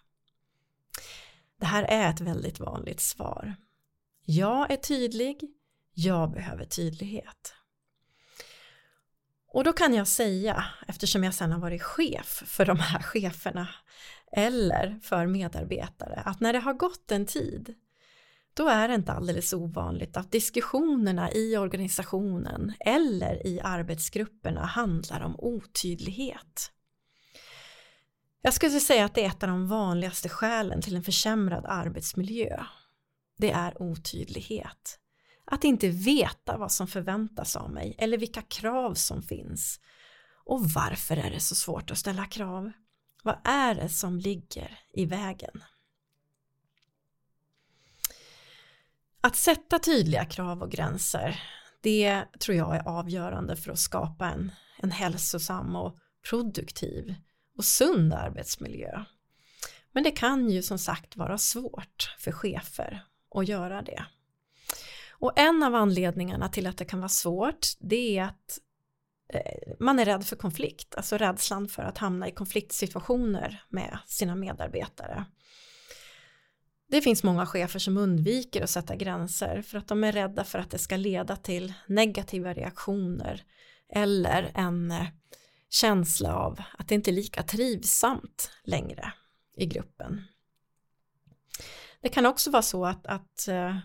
Det 1.60 1.66
här 1.66 1.82
är 1.82 2.10
ett 2.10 2.20
väldigt 2.20 2.60
vanligt 2.60 3.00
svar. 3.00 3.56
Jag 4.24 4.70
är 4.70 4.76
tydlig, 4.76 5.40
jag 5.94 6.32
behöver 6.32 6.64
tydlighet. 6.64 7.54
Och 9.52 9.64
då 9.64 9.72
kan 9.72 9.94
jag 9.94 10.08
säga, 10.08 10.64
eftersom 10.88 11.24
jag 11.24 11.34
sedan 11.34 11.52
har 11.52 11.60
varit 11.60 11.82
chef 11.82 12.42
för 12.46 12.66
de 12.66 12.78
här 12.78 13.02
cheferna 13.02 13.68
eller 14.32 14.98
för 15.02 15.26
medarbetare, 15.26 16.22
att 16.24 16.40
när 16.40 16.52
det 16.52 16.58
har 16.58 16.74
gått 16.74 17.10
en 17.10 17.26
tid 17.26 17.74
då 18.54 18.68
är 18.68 18.88
det 18.88 18.94
inte 18.94 19.12
alldeles 19.12 19.52
ovanligt 19.52 20.16
att 20.16 20.32
diskussionerna 20.32 21.32
i 21.32 21.56
organisationen 21.56 22.72
eller 22.80 23.46
i 23.46 23.60
arbetsgrupperna 23.60 24.64
handlar 24.64 25.20
om 25.20 25.36
otydlighet. 25.38 26.72
Jag 28.42 28.54
skulle 28.54 28.80
säga 28.80 29.04
att 29.04 29.14
det 29.14 29.24
är 29.24 29.28
ett 29.28 29.42
av 29.42 29.48
de 29.48 29.68
vanligaste 29.68 30.28
skälen 30.28 30.82
till 30.82 30.96
en 30.96 31.02
försämrad 31.02 31.64
arbetsmiljö. 31.68 32.64
Det 33.38 33.50
är 33.50 33.82
otydlighet. 33.82 34.98
Att 35.44 35.64
inte 35.64 35.88
veta 35.88 36.56
vad 36.58 36.72
som 36.72 36.86
förväntas 36.86 37.56
av 37.56 37.70
mig 37.70 37.94
eller 37.98 38.18
vilka 38.18 38.42
krav 38.42 38.94
som 38.94 39.22
finns. 39.22 39.80
Och 40.44 40.64
varför 40.64 41.16
är 41.16 41.30
det 41.30 41.40
så 41.40 41.54
svårt 41.54 41.90
att 41.90 41.98
ställa 41.98 42.26
krav? 42.26 42.72
Vad 43.22 43.38
är 43.44 43.74
det 43.74 43.88
som 43.88 44.18
ligger 44.18 44.78
i 44.92 45.06
vägen? 45.06 45.64
Att 49.20 49.36
sätta 49.36 49.78
tydliga 49.78 50.24
krav 50.24 50.62
och 50.62 50.70
gränser, 50.70 51.42
det 51.80 52.24
tror 52.38 52.56
jag 52.56 52.76
är 52.76 52.88
avgörande 52.88 53.56
för 53.56 53.72
att 53.72 53.78
skapa 53.78 54.30
en, 54.30 54.52
en 54.78 54.90
hälsosam 54.90 55.76
och 55.76 55.98
produktiv 56.30 57.14
och 57.56 57.64
sund 57.64 58.12
arbetsmiljö. 58.12 59.04
Men 59.92 60.02
det 60.02 60.10
kan 60.10 60.50
ju 60.50 60.62
som 60.62 60.78
sagt 60.78 61.16
vara 61.16 61.38
svårt 61.38 62.16
för 62.18 62.32
chefer 62.32 63.04
att 63.34 63.48
göra 63.48 63.82
det. 63.82 64.04
Och 65.10 65.38
en 65.38 65.62
av 65.62 65.74
anledningarna 65.74 66.48
till 66.48 66.66
att 66.66 66.78
det 66.78 66.84
kan 66.84 67.00
vara 67.00 67.08
svårt 67.08 67.66
det 67.78 68.18
är 68.18 68.24
att 68.24 68.58
Eh, 69.32 69.72
man 69.78 69.98
är 69.98 70.04
rädd 70.04 70.26
för 70.26 70.36
konflikt, 70.36 70.94
alltså 70.94 71.16
rädslan 71.16 71.68
för 71.68 71.82
att 71.82 71.98
hamna 71.98 72.28
i 72.28 72.32
konfliktsituationer 72.32 73.64
med 73.68 73.98
sina 74.06 74.34
medarbetare. 74.34 75.24
Det 76.88 77.00
finns 77.00 77.22
många 77.22 77.46
chefer 77.46 77.78
som 77.78 77.96
undviker 77.96 78.62
att 78.62 78.70
sätta 78.70 78.96
gränser 78.96 79.62
för 79.62 79.78
att 79.78 79.88
de 79.88 80.04
är 80.04 80.12
rädda 80.12 80.44
för 80.44 80.58
att 80.58 80.70
det 80.70 80.78
ska 80.78 80.96
leda 80.96 81.36
till 81.36 81.72
negativa 81.86 82.52
reaktioner 82.52 83.44
eller 83.94 84.52
en 84.54 84.90
eh, 84.90 85.06
känsla 85.68 86.34
av 86.34 86.62
att 86.78 86.88
det 86.88 86.94
inte 86.94 87.10
är 87.10 87.12
lika 87.12 87.42
trivsamt 87.42 88.50
längre 88.64 89.12
i 89.56 89.66
gruppen. 89.66 90.24
Det 92.00 92.08
kan 92.08 92.26
också 92.26 92.50
vara 92.50 92.62
så 92.62 92.86
att, 92.86 93.06
att 93.06 93.48
eh, 93.48 93.76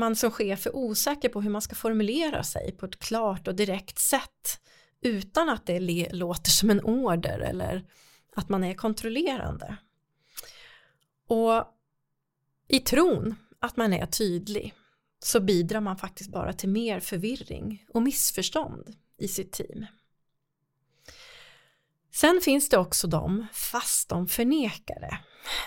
man 0.00 0.16
som 0.16 0.30
chef 0.30 0.66
är 0.66 0.76
osäker 0.76 1.28
på 1.28 1.40
hur 1.40 1.50
man 1.50 1.62
ska 1.62 1.74
formulera 1.74 2.42
sig 2.42 2.72
på 2.72 2.86
ett 2.86 2.98
klart 2.98 3.48
och 3.48 3.54
direkt 3.54 3.98
sätt 3.98 4.60
utan 5.00 5.48
att 5.48 5.66
det 5.66 6.08
låter 6.12 6.50
som 6.50 6.70
en 6.70 6.80
order 6.80 7.38
eller 7.38 7.84
att 8.36 8.48
man 8.48 8.64
är 8.64 8.74
kontrollerande. 8.74 9.76
Och 11.26 11.64
i 12.68 12.78
tron 12.80 13.34
att 13.58 13.76
man 13.76 13.92
är 13.92 14.06
tydlig 14.06 14.74
så 15.18 15.40
bidrar 15.40 15.80
man 15.80 15.96
faktiskt 15.96 16.30
bara 16.30 16.52
till 16.52 16.68
mer 16.68 17.00
förvirring 17.00 17.86
och 17.88 18.02
missförstånd 18.02 18.96
i 19.18 19.28
sitt 19.28 19.52
team. 19.52 19.86
Sen 22.14 22.40
finns 22.40 22.68
det 22.68 22.78
också 22.78 23.06
de, 23.06 23.46
fast 23.52 24.08
de 24.08 24.28
förnekare, 24.28 25.18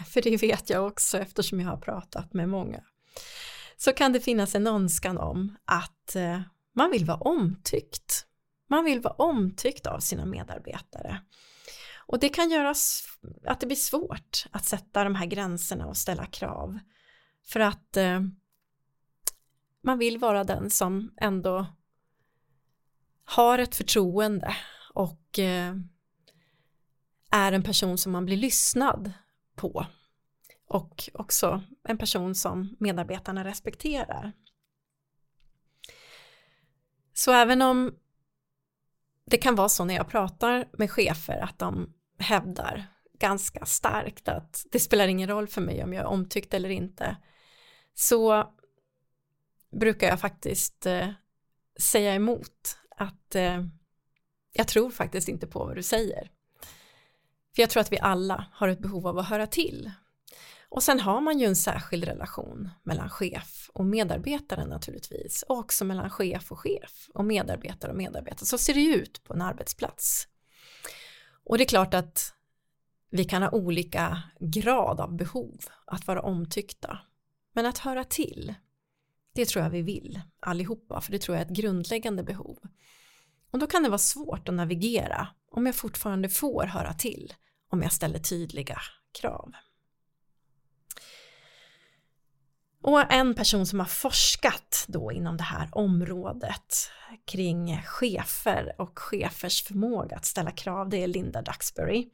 för 0.07 0.21
det 0.21 0.37
vet 0.37 0.69
jag 0.69 0.87
också 0.87 1.17
eftersom 1.17 1.59
jag 1.59 1.67
har 1.67 1.77
pratat 1.77 2.33
med 2.33 2.49
många, 2.49 2.83
så 3.83 3.93
kan 3.93 4.13
det 4.13 4.19
finnas 4.19 4.55
en 4.55 4.67
önskan 4.67 5.17
om 5.17 5.57
att 5.65 6.15
eh, 6.15 6.41
man 6.73 6.91
vill 6.91 7.05
vara 7.05 7.17
omtyckt. 7.17 8.25
Man 8.69 8.85
vill 8.85 9.01
vara 9.01 9.13
omtyckt 9.13 9.87
av 9.87 9.99
sina 9.99 10.25
medarbetare. 10.25 11.21
Och 11.97 12.19
det 12.19 12.29
kan 12.29 12.49
göra 12.49 12.73
att 13.45 13.59
det 13.59 13.65
blir 13.65 13.75
svårt 13.75 14.45
att 14.51 14.65
sätta 14.65 15.03
de 15.03 15.15
här 15.15 15.25
gränserna 15.25 15.87
och 15.87 15.97
ställa 15.97 16.25
krav. 16.25 16.79
För 17.45 17.59
att 17.59 17.97
eh, 17.97 18.21
man 19.81 19.97
vill 19.97 20.17
vara 20.17 20.43
den 20.43 20.69
som 20.69 21.11
ändå 21.17 21.65
har 23.25 23.59
ett 23.59 23.75
förtroende 23.75 24.55
och 24.93 25.39
eh, 25.39 25.75
är 27.31 27.51
en 27.51 27.63
person 27.63 27.97
som 27.97 28.11
man 28.11 28.25
blir 28.25 28.37
lyssnad 28.37 29.13
på 29.55 29.85
och 30.67 31.09
också 31.13 31.63
en 31.83 31.97
person 31.97 32.35
som 32.35 32.75
medarbetarna 32.79 33.43
respekterar. 33.43 34.31
Så 37.13 37.31
även 37.31 37.61
om 37.61 37.95
det 39.25 39.37
kan 39.37 39.55
vara 39.55 39.69
så 39.69 39.85
när 39.85 39.95
jag 39.95 40.09
pratar 40.09 40.67
med 40.73 40.91
chefer 40.91 41.39
att 41.39 41.59
de 41.59 41.93
hävdar 42.17 42.85
ganska 43.19 43.65
starkt 43.65 44.27
att 44.27 44.65
det 44.71 44.79
spelar 44.79 45.07
ingen 45.07 45.29
roll 45.29 45.47
för 45.47 45.61
mig 45.61 45.83
om 45.83 45.93
jag 45.93 46.01
är 46.01 46.07
omtyckt 46.07 46.53
eller 46.53 46.69
inte 46.69 47.17
så 47.93 48.53
brukar 49.71 50.07
jag 50.07 50.19
faktiskt 50.19 50.85
eh, 50.85 51.09
säga 51.79 52.15
emot 52.15 52.77
att 52.97 53.35
eh, 53.35 53.65
jag 54.51 54.67
tror 54.67 54.91
faktiskt 54.91 55.27
inte 55.27 55.47
på 55.47 55.59
vad 55.65 55.75
du 55.75 55.83
säger. 55.83 56.31
För 57.55 57.61
jag 57.61 57.69
tror 57.69 57.81
att 57.81 57.91
vi 57.91 57.99
alla 57.99 58.45
har 58.51 58.67
ett 58.67 58.79
behov 58.79 59.07
av 59.07 59.17
att 59.17 59.29
höra 59.29 59.47
till. 59.47 59.91
Och 60.73 60.83
sen 60.83 60.99
har 60.99 61.21
man 61.21 61.39
ju 61.39 61.45
en 61.45 61.55
särskild 61.55 62.03
relation 62.03 62.69
mellan 62.83 63.09
chef 63.09 63.69
och 63.73 63.85
medarbetare 63.85 64.65
naturligtvis 64.65 65.43
och 65.43 65.57
också 65.57 65.85
mellan 65.85 66.09
chef 66.09 66.51
och 66.51 66.59
chef 66.59 67.09
och 67.13 67.25
medarbetare 67.25 67.91
och 67.91 67.97
medarbetare. 67.97 68.45
Så 68.45 68.57
ser 68.57 68.73
det 68.73 68.79
ju 68.79 68.93
ut 68.93 69.23
på 69.23 69.33
en 69.33 69.41
arbetsplats. 69.41 70.27
Och 71.43 71.57
det 71.57 71.63
är 71.63 71.67
klart 71.67 71.93
att 71.93 72.33
vi 73.09 73.25
kan 73.25 73.41
ha 73.41 73.49
olika 73.49 74.21
grad 74.39 74.99
av 74.99 75.15
behov 75.15 75.57
att 75.85 76.07
vara 76.07 76.21
omtyckta. 76.21 76.99
Men 77.51 77.65
att 77.65 77.77
höra 77.77 78.03
till, 78.03 78.53
det 79.33 79.45
tror 79.45 79.63
jag 79.63 79.71
vi 79.71 79.81
vill 79.81 80.21
allihopa, 80.39 81.01
för 81.01 81.11
det 81.11 81.19
tror 81.19 81.37
jag 81.37 81.41
är 81.41 81.51
ett 81.51 81.57
grundläggande 81.57 82.23
behov. 82.23 82.57
Och 83.51 83.59
då 83.59 83.67
kan 83.67 83.83
det 83.83 83.89
vara 83.89 83.97
svårt 83.97 84.49
att 84.49 84.55
navigera 84.55 85.27
om 85.51 85.65
jag 85.65 85.75
fortfarande 85.75 86.29
får 86.29 86.63
höra 86.63 86.93
till 86.93 87.33
om 87.69 87.81
jag 87.81 87.91
ställer 87.91 88.19
tydliga 88.19 88.77
krav. 89.21 89.53
Och 92.83 93.13
en 93.13 93.33
person 93.33 93.65
som 93.65 93.79
har 93.79 93.87
forskat 93.87 94.85
då 94.87 95.11
inom 95.11 95.37
det 95.37 95.43
här 95.43 95.69
området 95.71 96.91
kring 97.25 97.81
chefer 97.85 98.75
och 98.77 98.99
chefers 98.99 99.63
förmåga 99.63 100.15
att 100.15 100.25
ställa 100.25 100.51
krav, 100.51 100.89
det 100.89 101.03
är 101.03 101.07
Linda 101.07 101.41
Duxbury. 101.41 102.09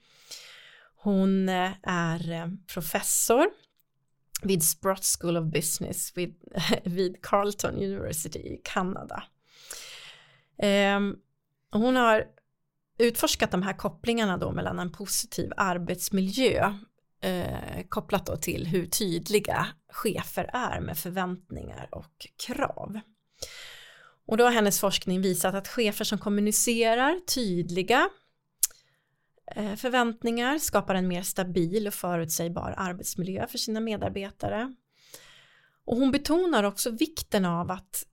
Hon 0.96 1.50
eh, 1.50 1.72
är 1.84 2.32
eh, 2.32 2.48
professor 2.74 3.46
vid 4.42 4.64
Sprott 4.64 5.06
School 5.20 5.38
of 5.38 5.46
Business 5.46 6.18
vid, 6.18 6.36
vid 6.84 7.22
Carleton 7.22 7.76
University 7.76 8.40
i 8.40 8.62
Kanada. 8.64 9.24
Ehm, 10.58 11.16
hon 11.72 11.96
har 11.96 12.26
utforskat 12.98 13.52
de 13.52 13.62
här 13.62 13.74
kopplingarna 13.74 14.38
då 14.38 14.52
mellan 14.52 14.80
en 14.80 14.92
positiv 14.92 15.52
arbetsmiljö 15.58 16.74
eh, 17.22 17.84
kopplat 17.90 18.26
då 18.26 18.38
till 18.38 18.68
hur 18.68 18.86
tydliga 18.86 19.68
chefer 19.92 20.50
är 20.54 20.80
med 20.80 20.98
förväntningar 20.98 21.90
och 21.92 22.28
krav. 22.48 23.00
Och 24.28 24.38
då 24.38 24.44
har 24.44 24.52
hennes 24.52 24.80
forskning 24.80 25.22
visat 25.22 25.56
att 25.56 25.68
chefer 25.68 26.06
som 26.06 26.18
kommunicerar 26.18 27.20
tydliga 27.20 28.10
eh, 29.56 29.76
förväntningar 29.76 30.58
skapar 30.58 30.96
en 30.96 31.08
mer 31.08 31.22
stabil 31.22 31.88
och 31.88 31.94
förutsägbar 31.94 32.74
arbetsmiljö 32.78 33.48
för 33.48 33.58
sina 33.58 33.80
medarbetare. 33.80 34.76
Och 35.86 35.98
hon 35.98 36.12
betonar 36.12 36.64
också 36.64 36.90
vikten 36.90 37.46
av 37.46 37.72
att 37.72 38.06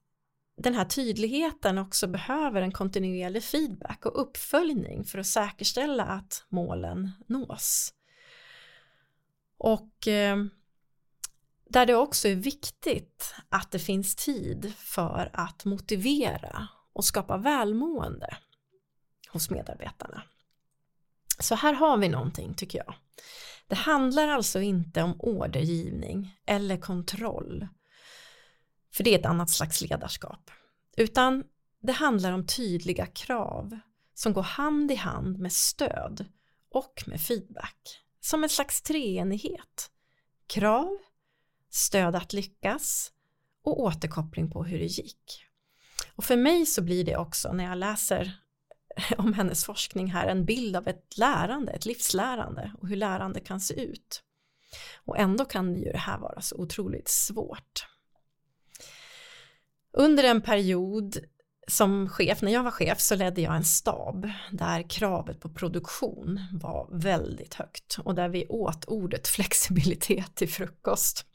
den 0.62 0.74
här 0.74 0.84
tydligheten 0.84 1.78
också 1.78 2.06
behöver 2.06 2.62
en 2.62 2.72
kontinuerlig 2.72 3.44
feedback 3.44 4.06
och 4.06 4.20
uppföljning 4.20 5.04
för 5.04 5.18
att 5.18 5.26
säkerställa 5.26 6.04
att 6.04 6.44
målen 6.48 7.10
nås. 7.26 7.92
Och 9.58 10.08
eh, 10.08 10.36
där 11.70 11.86
det 11.86 11.94
också 11.94 12.28
är 12.28 12.34
viktigt 12.34 13.34
att 13.48 13.70
det 13.70 13.78
finns 13.78 14.16
tid 14.16 14.72
för 14.76 15.30
att 15.32 15.64
motivera 15.64 16.68
och 16.92 17.04
skapa 17.04 17.36
välmående 17.36 18.36
hos 19.28 19.50
medarbetarna. 19.50 20.22
Så 21.38 21.54
här 21.54 21.72
har 21.72 21.96
vi 21.96 22.08
någonting 22.08 22.54
tycker 22.54 22.78
jag. 22.78 22.94
Det 23.66 23.74
handlar 23.74 24.28
alltså 24.28 24.60
inte 24.60 25.02
om 25.02 25.16
ordergivning 25.18 26.36
eller 26.46 26.76
kontroll. 26.76 27.68
För 28.94 29.04
det 29.04 29.14
är 29.14 29.18
ett 29.18 29.26
annat 29.26 29.50
slags 29.50 29.80
ledarskap. 29.80 30.50
Utan 30.96 31.44
det 31.82 31.92
handlar 31.92 32.32
om 32.32 32.46
tydliga 32.46 33.06
krav 33.06 33.78
som 34.14 34.32
går 34.32 34.42
hand 34.42 34.90
i 34.90 34.94
hand 34.94 35.38
med 35.38 35.52
stöd 35.52 36.24
och 36.70 37.04
med 37.06 37.20
feedback. 37.20 38.05
Som 38.26 38.42
en 38.42 38.48
slags 38.48 38.82
treenighet. 38.82 39.90
Krav, 40.46 40.98
stöd 41.70 42.16
att 42.16 42.32
lyckas 42.32 43.12
och 43.62 43.80
återkoppling 43.80 44.50
på 44.50 44.64
hur 44.64 44.78
det 44.78 44.84
gick. 44.84 45.44
Och 46.14 46.24
för 46.24 46.36
mig 46.36 46.66
så 46.66 46.82
blir 46.82 47.04
det 47.04 47.16
också 47.16 47.52
när 47.52 47.64
jag 47.64 47.78
läser 47.78 48.40
om 49.18 49.32
hennes 49.32 49.64
forskning 49.64 50.10
här 50.10 50.26
en 50.26 50.44
bild 50.44 50.76
av 50.76 50.88
ett 50.88 51.18
lärande, 51.18 51.72
ett 51.72 51.86
livslärande 51.86 52.72
och 52.78 52.88
hur 52.88 52.96
lärande 52.96 53.40
kan 53.40 53.60
se 53.60 53.74
ut. 53.74 54.22
Och 54.94 55.18
ändå 55.18 55.44
kan 55.44 55.76
ju 55.76 55.92
det 55.92 55.98
här 55.98 56.18
vara 56.18 56.40
så 56.40 56.56
otroligt 56.56 57.08
svårt. 57.08 57.86
Under 59.92 60.24
en 60.24 60.42
period 60.42 61.18
som 61.66 62.08
chef, 62.08 62.42
när 62.42 62.52
jag 62.52 62.62
var 62.62 62.70
chef 62.70 63.00
så 63.00 63.14
ledde 63.14 63.40
jag 63.40 63.56
en 63.56 63.64
stab 63.64 64.30
där 64.50 64.90
kravet 64.90 65.40
på 65.40 65.48
produktion 65.48 66.40
var 66.52 66.88
väldigt 66.90 67.54
högt 67.54 67.98
och 68.04 68.14
där 68.14 68.28
vi 68.28 68.46
åt 68.46 68.84
ordet 68.84 69.28
flexibilitet 69.28 70.34
till 70.34 70.48
frukost. 70.48 71.26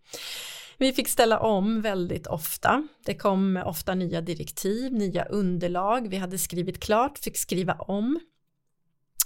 Vi 0.78 0.94
fick 0.94 1.08
ställa 1.08 1.40
om 1.40 1.82
väldigt 1.82 2.28
ofta. 2.28 2.88
Det 3.06 3.16
kom 3.16 3.64
ofta 3.66 3.96
nya 3.96 4.22
direktiv, 4.22 4.94
nya 4.94 5.26
underlag. 5.26 6.08
Vi 6.10 6.18
hade 6.18 6.38
skrivit 6.38 6.80
klart, 6.80 7.18
fick 7.18 7.38
skriva 7.38 7.74
om. 7.74 8.20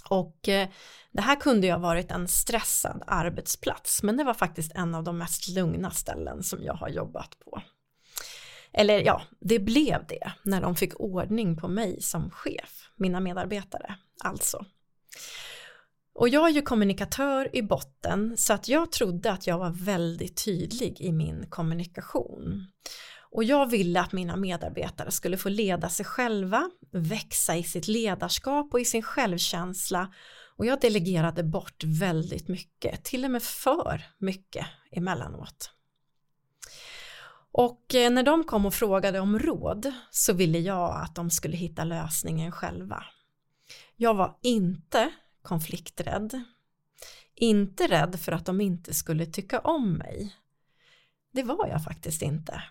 Och 0.09 0.49
eh, 0.49 0.69
det 1.11 1.21
här 1.21 1.35
kunde 1.35 1.67
ju 1.67 1.73
ha 1.73 1.79
varit 1.79 2.11
en 2.11 2.27
stressad 2.27 3.03
arbetsplats, 3.07 4.03
men 4.03 4.17
det 4.17 4.23
var 4.23 4.33
faktiskt 4.33 4.71
en 4.75 4.95
av 4.95 5.03
de 5.03 5.17
mest 5.17 5.47
lugna 5.47 5.91
ställen 5.91 6.43
som 6.43 6.63
jag 6.63 6.73
har 6.73 6.89
jobbat 6.89 7.39
på. 7.39 7.61
Eller 8.77 8.99
ja, 8.99 9.21
det 9.39 9.59
blev 9.59 10.05
det 10.07 10.31
när 10.43 10.61
de 10.61 10.75
fick 10.75 10.99
ordning 10.99 11.57
på 11.57 11.67
mig 11.67 12.01
som 12.01 12.31
chef, 12.31 12.89
mina 12.95 13.19
medarbetare 13.19 13.95
alltså. 14.23 14.65
Och 16.15 16.29
jag 16.29 16.49
är 16.49 16.53
ju 16.53 16.61
kommunikatör 16.61 17.55
i 17.55 17.61
botten 17.61 18.37
så 18.37 18.53
att 18.53 18.67
jag 18.67 18.91
trodde 18.91 19.31
att 19.31 19.47
jag 19.47 19.57
var 19.57 19.71
väldigt 19.71 20.45
tydlig 20.45 21.01
i 21.01 21.11
min 21.11 21.45
kommunikation. 21.49 22.67
Och 23.31 23.43
jag 23.43 23.69
ville 23.69 24.01
att 24.01 24.11
mina 24.11 24.35
medarbetare 24.35 25.11
skulle 25.11 25.37
få 25.37 25.49
leda 25.49 25.89
sig 25.89 26.05
själva, 26.05 26.69
växa 26.91 27.55
i 27.55 27.63
sitt 27.63 27.87
ledarskap 27.87 28.73
och 28.73 28.79
i 28.79 28.85
sin 28.85 29.03
självkänsla 29.03 30.13
och 30.57 30.65
jag 30.65 30.81
delegerade 30.81 31.43
bort 31.43 31.83
väldigt 31.83 32.47
mycket, 32.47 33.03
till 33.03 33.25
och 33.25 33.31
med 33.31 33.43
för 33.43 34.03
mycket 34.17 34.65
emellanåt. 34.91 35.71
Och 37.57 37.95
eh, 37.95 38.11
när 38.11 38.23
de 38.23 38.43
kom 38.43 38.65
och 38.65 38.73
frågade 38.73 39.19
om 39.19 39.39
råd 39.39 39.93
så 40.11 40.33
ville 40.33 40.59
jag 40.59 41.01
att 41.01 41.15
de 41.15 41.29
skulle 41.29 41.57
hitta 41.57 41.83
lösningen 41.83 42.51
själva. 42.51 43.03
Jag 43.95 44.13
var 44.13 44.37
inte 44.41 45.11
konflikträdd. 45.41 46.43
Inte 47.35 47.87
rädd 47.87 48.19
för 48.19 48.31
att 48.31 48.45
de 48.45 48.61
inte 48.61 48.93
skulle 48.93 49.25
tycka 49.25 49.59
om 49.59 49.93
mig. 49.93 50.35
Det 51.31 51.43
var 51.43 51.67
jag 51.67 51.83
faktiskt 51.83 52.21
inte. 52.21 52.63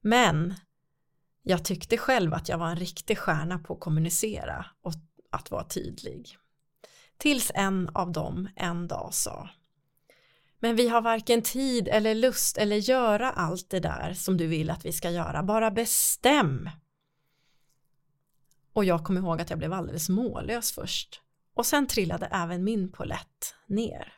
Men 0.00 0.54
jag 1.42 1.64
tyckte 1.64 1.96
själv 1.96 2.34
att 2.34 2.48
jag 2.48 2.58
var 2.58 2.68
en 2.68 2.76
riktig 2.76 3.18
stjärna 3.18 3.58
på 3.58 3.74
att 3.74 3.80
kommunicera 3.80 4.66
och 4.82 4.92
att 5.30 5.50
vara 5.50 5.64
tydlig. 5.64 6.36
Tills 7.18 7.52
en 7.54 7.88
av 7.88 8.12
dem 8.12 8.48
en 8.56 8.88
dag 8.88 9.14
sa 9.14 9.48
men 10.58 10.76
vi 10.76 10.88
har 10.88 11.02
varken 11.02 11.42
tid 11.42 11.88
eller 11.88 12.14
lust 12.14 12.58
eller 12.58 12.76
göra 12.76 13.30
allt 13.30 13.70
det 13.70 13.80
där 13.80 14.14
som 14.14 14.36
du 14.36 14.46
vill 14.46 14.70
att 14.70 14.84
vi 14.84 14.92
ska 14.92 15.10
göra, 15.10 15.42
bara 15.42 15.70
bestäm. 15.70 16.70
Och 18.72 18.84
jag 18.84 19.04
kommer 19.04 19.20
ihåg 19.20 19.40
att 19.40 19.50
jag 19.50 19.58
blev 19.58 19.72
alldeles 19.72 20.08
mållös 20.08 20.72
först 20.72 21.22
och 21.54 21.66
sen 21.66 21.86
trillade 21.86 22.26
även 22.26 22.64
min 22.64 22.92
polett 22.92 23.54
ner. 23.66 24.12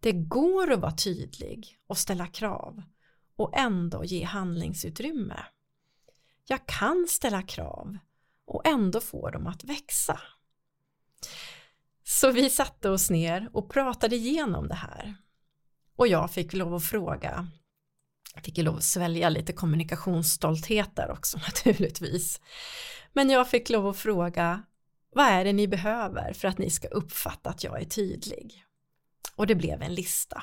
Det 0.00 0.12
går 0.12 0.72
att 0.72 0.80
vara 0.80 0.92
tydlig 0.92 1.78
och 1.86 1.98
ställa 1.98 2.26
krav 2.26 2.82
och 3.36 3.58
ändå 3.58 4.04
ge 4.04 4.24
handlingsutrymme. 4.24 5.44
Jag 6.44 6.66
kan 6.66 7.06
ställa 7.08 7.42
krav 7.42 7.98
och 8.44 8.66
ändå 8.66 9.00
få 9.00 9.30
dem 9.30 9.46
att 9.46 9.64
växa. 9.64 10.20
Så 12.04 12.30
vi 12.30 12.50
satte 12.50 12.90
oss 12.90 13.10
ner 13.10 13.50
och 13.52 13.70
pratade 13.70 14.16
igenom 14.16 14.68
det 14.68 14.74
här. 14.74 15.14
Och 15.96 16.08
jag 16.08 16.30
fick 16.30 16.52
lov 16.52 16.74
att 16.74 16.84
fråga, 16.84 17.48
jag 18.34 18.44
fick 18.44 18.58
lov 18.58 18.76
att 18.76 18.84
svälja 18.84 19.28
lite 19.28 19.52
kommunikationsstolthet 19.52 20.96
där 20.96 21.10
också 21.10 21.38
naturligtvis. 21.46 22.40
Men 23.12 23.30
jag 23.30 23.50
fick 23.50 23.70
lov 23.70 23.86
att 23.86 23.96
fråga, 23.96 24.62
vad 25.14 25.26
är 25.26 25.44
det 25.44 25.52
ni 25.52 25.68
behöver 25.68 26.32
för 26.32 26.48
att 26.48 26.58
ni 26.58 26.70
ska 26.70 26.88
uppfatta 26.88 27.50
att 27.50 27.64
jag 27.64 27.80
är 27.82 27.84
tydlig? 27.84 28.64
Och 29.36 29.46
det 29.46 29.54
blev 29.54 29.82
en 29.82 29.94
lista. 29.94 30.42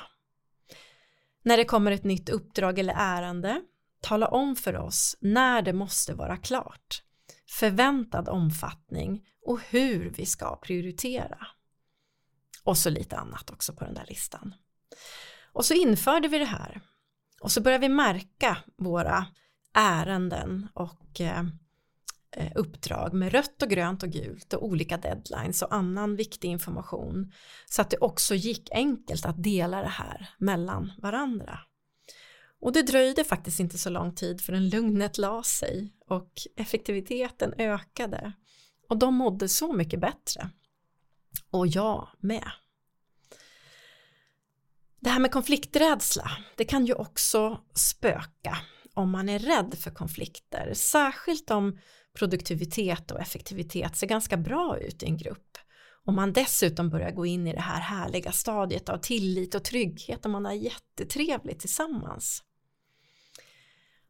När 1.42 1.56
det 1.56 1.64
kommer 1.64 1.92
ett 1.92 2.04
nytt 2.04 2.28
uppdrag 2.28 2.78
eller 2.78 2.94
ärende, 2.96 3.62
tala 4.00 4.28
om 4.28 4.56
för 4.56 4.76
oss 4.76 5.16
när 5.20 5.62
det 5.62 5.72
måste 5.72 6.14
vara 6.14 6.36
klart, 6.36 7.02
förväntad 7.48 8.28
omfattning 8.28 9.26
och 9.46 9.60
hur 9.60 10.10
vi 10.10 10.26
ska 10.26 10.56
prioritera. 10.56 11.46
Och 12.64 12.78
så 12.78 12.90
lite 12.90 13.16
annat 13.16 13.50
också 13.50 13.72
på 13.72 13.84
den 13.84 13.94
där 13.94 14.06
listan. 14.08 14.54
Och 15.54 15.64
så 15.64 15.74
införde 15.74 16.28
vi 16.28 16.38
det 16.38 16.44
här 16.44 16.80
och 17.40 17.52
så 17.52 17.60
började 17.60 17.88
vi 17.88 17.94
märka 17.94 18.58
våra 18.76 19.26
ärenden 19.74 20.68
och 20.74 21.20
eh, 21.20 21.44
uppdrag 22.54 23.14
med 23.14 23.32
rött 23.32 23.62
och 23.62 23.70
grönt 23.70 24.02
och 24.02 24.10
gult 24.10 24.52
och 24.52 24.64
olika 24.64 24.96
deadlines 24.96 25.62
och 25.62 25.74
annan 25.74 26.16
viktig 26.16 26.48
information 26.48 27.32
så 27.66 27.82
att 27.82 27.90
det 27.90 27.96
också 27.96 28.34
gick 28.34 28.68
enkelt 28.72 29.26
att 29.26 29.42
dela 29.42 29.80
det 29.80 29.88
här 29.88 30.30
mellan 30.38 30.92
varandra. 30.98 31.58
Och 32.60 32.72
det 32.72 32.82
dröjde 32.82 33.24
faktiskt 33.24 33.60
inte 33.60 33.78
så 33.78 33.90
lång 33.90 34.14
tid 34.14 34.40
förrän 34.40 34.68
lugnet 34.68 35.18
la 35.18 35.42
sig 35.42 35.94
och 36.06 36.32
effektiviteten 36.56 37.54
ökade 37.58 38.32
och 38.88 38.98
de 38.98 39.14
mådde 39.14 39.48
så 39.48 39.72
mycket 39.72 40.00
bättre. 40.00 40.50
Och 41.50 41.66
jag 41.66 42.08
med. 42.20 42.50
Det 45.04 45.10
här 45.10 45.20
med 45.20 45.32
konflikträdsla, 45.32 46.30
det 46.56 46.64
kan 46.64 46.86
ju 46.86 46.94
också 46.94 47.60
spöka 47.74 48.58
om 48.94 49.10
man 49.10 49.28
är 49.28 49.38
rädd 49.38 49.74
för 49.78 49.90
konflikter, 49.90 50.74
särskilt 50.74 51.50
om 51.50 51.78
produktivitet 52.18 53.10
och 53.10 53.20
effektivitet 53.20 53.96
ser 53.96 54.06
ganska 54.06 54.36
bra 54.36 54.78
ut 54.78 55.02
i 55.02 55.06
en 55.06 55.16
grupp. 55.16 55.58
Om 56.04 56.14
man 56.14 56.32
dessutom 56.32 56.90
börjar 56.90 57.10
gå 57.10 57.26
in 57.26 57.46
i 57.46 57.52
det 57.52 57.60
här 57.60 57.80
härliga 57.80 58.32
stadiet 58.32 58.88
av 58.88 58.98
tillit 58.98 59.54
och 59.54 59.64
trygghet 59.64 60.24
och 60.24 60.30
man 60.30 60.44
har 60.44 60.52
jättetrevligt 60.52 61.60
tillsammans. 61.60 62.42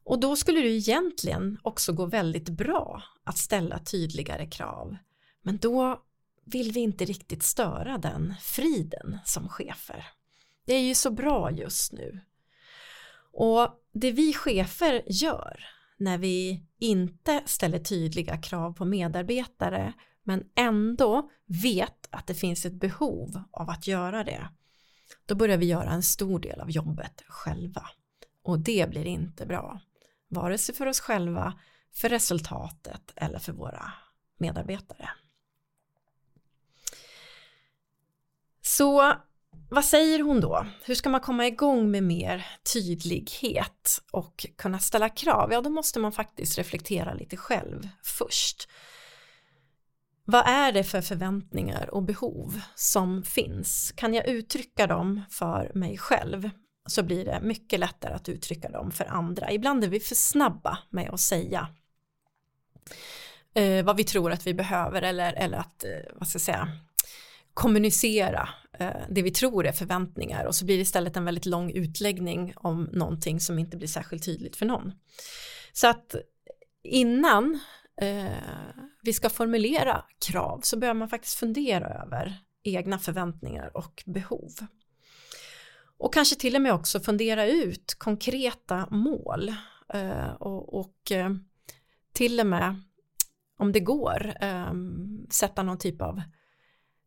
Och 0.05 0.21
då 0.21 0.37
skulle 0.37 0.61
det 0.61 0.71
egentligen 0.71 1.59
också 1.63 1.93
gå 1.93 2.07
väldigt 2.07 2.49
bra 2.49 3.03
att 3.25 3.39
ställa 3.39 3.79
tydligare 3.79 4.47
krav. 4.47 4.97
Men 5.43 5.59
då 5.59 6.03
vill 6.45 6.73
vi 6.73 6.81
inte 6.81 7.05
riktigt 7.05 7.43
störa 7.43 7.99
den 7.99 8.35
friden 8.41 9.19
som 9.25 9.49
chefer. 9.49 10.07
Det 10.65 10.75
är 10.75 10.83
ju 10.83 10.95
så 10.95 11.11
bra 11.11 11.51
just 11.51 11.93
nu. 11.93 12.21
Och 13.33 13.69
det 13.93 14.13
vi 14.13 14.33
chefer 14.33 15.03
gör 15.07 15.65
när 15.97 16.19
vi 16.19 16.67
inte 16.79 17.43
ställer 17.47 17.79
tydliga 17.79 18.37
krav 18.37 18.73
på 18.73 18.85
medarbetare 18.85 19.93
men 20.23 20.45
ändå 20.55 21.31
vet 21.47 22.09
att 22.11 22.27
det 22.27 22.35
finns 22.35 22.67
ett 22.67 22.73
behov 22.73 23.43
av 23.51 23.71
att 23.71 23.87
göra 23.87 24.25
det 24.25 24.49
då 25.27 25.35
börjar 25.35 25.57
vi 25.57 25.67
göra 25.67 25.91
en 25.91 26.03
stor 26.03 26.39
del 26.41 26.61
av 26.61 26.71
jobbet 26.71 27.23
själva 27.29 27.91
och 28.43 28.59
det 28.59 28.91
blir 28.91 29.07
inte 29.07 29.47
bra 29.47 29.81
vare 30.29 30.59
sig 30.59 30.75
för 30.75 30.87
oss 30.87 31.01
själva 31.01 31.61
för 31.93 32.09
resultatet 32.09 33.13
eller 33.17 33.39
för 33.39 33.53
våra 33.53 33.93
medarbetare. 34.39 35.11
Så 38.63 39.15
vad 39.71 39.85
säger 39.85 40.23
hon 40.23 40.41
då? 40.41 40.67
Hur 40.85 40.95
ska 40.95 41.09
man 41.09 41.21
komma 41.21 41.47
igång 41.47 41.91
med 41.91 42.03
mer 42.03 42.47
tydlighet 42.73 44.03
och 44.11 44.47
kunna 44.57 44.79
ställa 44.79 45.09
krav? 45.09 45.53
Ja, 45.53 45.61
då 45.61 45.71
måste 45.71 45.99
man 45.99 46.13
faktiskt 46.13 46.59
reflektera 46.59 47.15
lite 47.15 47.37
själv 47.37 47.89
först. 48.03 48.69
Vad 50.25 50.47
är 50.47 50.73
det 50.73 50.85
för 50.85 51.01
förväntningar 51.01 51.95
och 51.95 52.03
behov 52.03 52.61
som 52.75 53.23
finns? 53.23 53.93
Kan 53.97 54.15
jag 54.15 54.29
uttrycka 54.29 54.87
dem 54.87 55.23
för 55.31 55.73
mig 55.75 55.99
själv 55.99 56.51
så 56.87 57.03
blir 57.03 57.25
det 57.25 57.41
mycket 57.43 57.81
lättare 57.81 58.15
att 58.15 58.29
uttrycka 58.29 58.69
dem 58.69 58.91
för 58.91 59.05
andra. 59.05 59.53
Ibland 59.53 59.85
är 59.85 59.89
vi 59.89 60.01
för 60.01 60.15
snabba 60.15 60.79
med 60.91 61.11
att 61.11 61.21
säga 61.21 61.69
eh, 63.55 63.85
vad 63.85 63.97
vi 63.97 64.05
tror 64.05 64.33
att 64.33 64.47
vi 64.47 64.55
behöver 64.55 65.03
eller, 65.03 65.33
eller 65.33 65.59
att, 65.59 65.85
eh, 65.85 65.91
vad 66.15 66.29
ska 66.29 66.37
jag 66.37 66.43
säga, 66.43 66.69
kommunicera 67.55 68.49
Eh, 68.79 69.03
det 69.09 69.23
vi 69.23 69.31
tror 69.31 69.67
är 69.67 69.73
förväntningar 69.73 70.45
och 70.45 70.55
så 70.55 70.65
blir 70.65 70.77
det 70.77 70.83
istället 70.83 71.17
en 71.17 71.25
väldigt 71.25 71.47
lång 71.47 71.71
utläggning 71.71 72.53
om 72.57 72.89
någonting 72.93 73.41
som 73.41 73.59
inte 73.59 73.77
blir 73.77 73.89
särskilt 73.89 74.25
tydligt 74.25 74.57
för 74.57 74.67
någon. 74.67 74.93
Så 75.73 75.87
att 75.87 76.15
innan 76.83 77.61
eh, 78.01 78.27
vi 79.03 79.13
ska 79.13 79.31
formulera 79.31 80.05
krav 80.27 80.61
så 80.63 80.77
behöver 80.77 80.99
man 80.99 81.09
faktiskt 81.09 81.39
fundera 81.39 81.89
över 81.89 82.39
egna 82.63 82.99
förväntningar 82.99 83.77
och 83.77 84.03
behov. 84.07 84.51
Och 85.99 86.15
kanske 86.15 86.37
till 86.37 86.57
och 86.57 86.63
med 86.63 86.73
också 86.73 87.01
fundera 87.01 87.47
ut 87.47 87.95
konkreta 87.99 88.89
mål 88.91 89.55
eh, 89.95 90.31
och, 90.31 90.81
och 90.81 91.13
eh, 91.13 91.31
till 92.13 92.41
och 92.41 92.47
med 92.47 92.81
om 93.59 93.73
det 93.73 93.81
går 93.81 94.35
eh, 94.41 94.73
sätta 95.31 95.63
någon 95.63 95.79
typ 95.79 96.03
av 96.03 96.23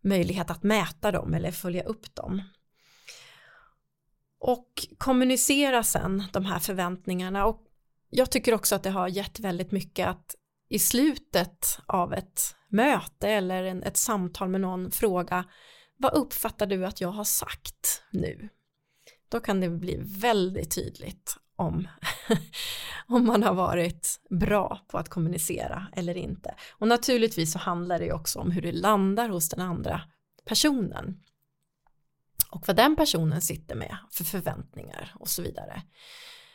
möjlighet 0.08 0.52
att 0.52 0.64
mäta 0.64 1.12
dem 1.12 1.34
eller 1.34 1.52
följa 1.52 1.84
upp 1.84 2.16
dem. 2.16 2.42
Och 4.40 4.88
kommunicera 4.98 5.84
sen 5.84 6.24
de 6.34 6.46
här 6.46 6.60
förväntningarna 6.60 7.46
och 7.46 7.64
jag 8.10 8.32
tycker 8.32 8.54
också 8.54 8.76
att 8.76 8.84
det 8.84 8.90
har 8.90 9.08
gett 9.08 9.40
väldigt 9.40 9.72
mycket 9.72 10.08
att 10.08 10.36
i 10.70 10.80
slutet 10.80 11.80
av 11.86 12.14
ett 12.14 12.56
möte 12.70 13.30
eller 13.30 13.64
en, 13.64 13.84
ett 13.84 13.98
samtal 13.98 14.50
med 14.50 14.62
någon 14.62 14.92
fråga 14.92 15.46
vad 15.98 16.14
uppfattar 16.14 16.66
du 16.66 16.86
att 16.86 17.02
jag 17.02 17.10
har 17.10 17.24
sagt 17.24 18.04
nu? 18.12 18.50
Då 19.30 19.40
kan 19.40 19.62
det 19.62 19.70
bli 19.70 20.00
väldigt 20.02 20.76
tydligt 20.76 21.38
om, 21.58 21.88
om 23.08 23.26
man 23.26 23.44
har 23.44 23.54
varit 23.54 24.20
bra 24.30 24.82
på 24.88 24.98
att 24.98 25.10
kommunicera 25.10 25.88
eller 25.94 26.18
inte. 26.18 26.56
Och 26.72 26.88
naturligtvis 26.88 27.52
så 27.52 27.60
handlar 27.60 28.00
det 28.00 28.14
också 28.14 28.40
om 28.40 28.52
hur 28.52 28.62
det 28.62 28.72
landar 28.72 29.30
hos 29.30 29.50
den 29.50 29.62
andra 29.62 30.02
personen. 30.46 31.24
Och 32.52 32.68
vad 32.68 32.76
den 32.76 32.96
personen 32.96 33.42
sitter 33.42 33.76
med 33.76 33.98
för 34.12 34.24
förväntningar 34.24 35.12
och 35.16 35.28
så 35.28 35.42
vidare. 35.42 35.82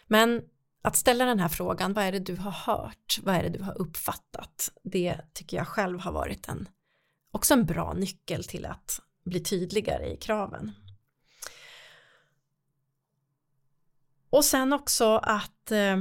Men 0.07 0.43
att 0.83 0.97
ställa 0.97 1.25
den 1.25 1.39
här 1.39 1.49
frågan, 1.49 1.93
vad 1.93 2.05
är 2.05 2.13
det 2.13 2.19
du 2.19 2.37
har 2.37 2.51
hört, 2.51 3.19
vad 3.23 3.35
är 3.35 3.43
det 3.43 3.49
du 3.49 3.63
har 3.63 3.81
uppfattat, 3.81 4.73
det 4.83 5.21
tycker 5.33 5.57
jag 5.57 5.69
själv 5.69 6.01
har 6.01 6.13
varit 6.13 6.49
en, 6.49 6.69
också 7.31 7.55
en 7.55 7.67
bra 7.67 7.93
nyckel 7.93 8.45
till 8.45 8.67
att 8.67 9.01
bli 9.25 9.41
tydligare 9.41 10.13
i 10.13 10.17
kraven. 10.17 10.73
Och 14.33 14.45
sen 14.45 14.73
också 14.73 15.17
att 15.17 15.71
eh, 15.71 15.97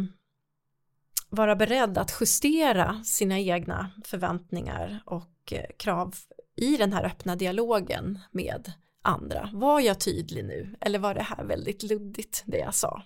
vara 1.29 1.55
beredd 1.55 1.97
att 1.97 2.17
justera 2.19 3.03
sina 3.03 3.39
egna 3.39 3.91
förväntningar 4.05 5.03
och 5.05 5.53
eh, 5.53 5.65
krav 5.77 6.15
i 6.55 6.77
den 6.77 6.93
här 6.93 7.03
öppna 7.03 7.35
dialogen 7.35 8.19
med 8.31 8.71
andra. 9.01 9.49
Var 9.53 9.79
jag 9.79 9.99
tydlig 9.99 10.45
nu 10.45 10.75
eller 10.81 10.99
var 10.99 11.13
det 11.13 11.21
här 11.21 11.43
väldigt 11.43 11.83
luddigt 11.83 12.43
det 12.45 12.57
jag 12.57 12.75
sa? 12.75 13.03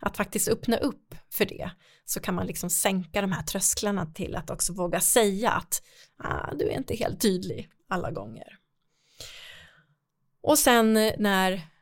Att 0.00 0.16
faktiskt 0.16 0.48
öppna 0.48 0.76
upp 0.76 1.14
för 1.30 1.44
det 1.44 1.70
så 2.04 2.20
kan 2.20 2.34
man 2.34 2.46
liksom 2.46 2.70
sänka 2.70 3.20
de 3.20 3.32
här 3.32 3.42
trösklarna 3.42 4.06
till 4.06 4.36
att 4.36 4.50
också 4.50 4.72
våga 4.72 5.00
säga 5.00 5.50
att 5.50 5.82
ah, 6.16 6.54
du 6.54 6.64
är 6.64 6.76
inte 6.76 6.96
helt 6.96 7.20
tydlig 7.20 7.70
alla 7.88 8.10
gånger. 8.10 8.58
Och 10.42 10.58
sen 10.58 10.96
eh, 10.96 11.14
när 11.18 11.73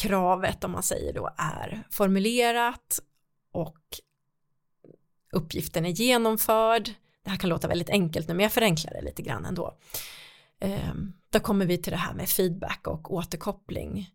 kravet 0.00 0.64
om 0.64 0.70
man 0.70 0.82
säger 0.82 1.12
då 1.12 1.30
är 1.38 1.82
formulerat 1.90 3.00
och 3.52 3.78
uppgiften 5.32 5.86
är 5.86 5.90
genomförd. 5.90 6.90
Det 7.24 7.30
här 7.30 7.36
kan 7.36 7.50
låta 7.50 7.68
väldigt 7.68 7.90
enkelt 7.90 8.28
nu 8.28 8.34
men 8.34 8.42
jag 8.42 8.52
förenklar 8.52 8.92
det 8.92 9.02
lite 9.02 9.22
grann 9.22 9.44
ändå. 9.44 9.78
Ehm, 10.60 11.12
då 11.30 11.40
kommer 11.40 11.66
vi 11.66 11.78
till 11.78 11.92
det 11.92 11.96
här 11.96 12.14
med 12.14 12.28
feedback 12.28 12.86
och 12.86 13.14
återkoppling 13.14 14.10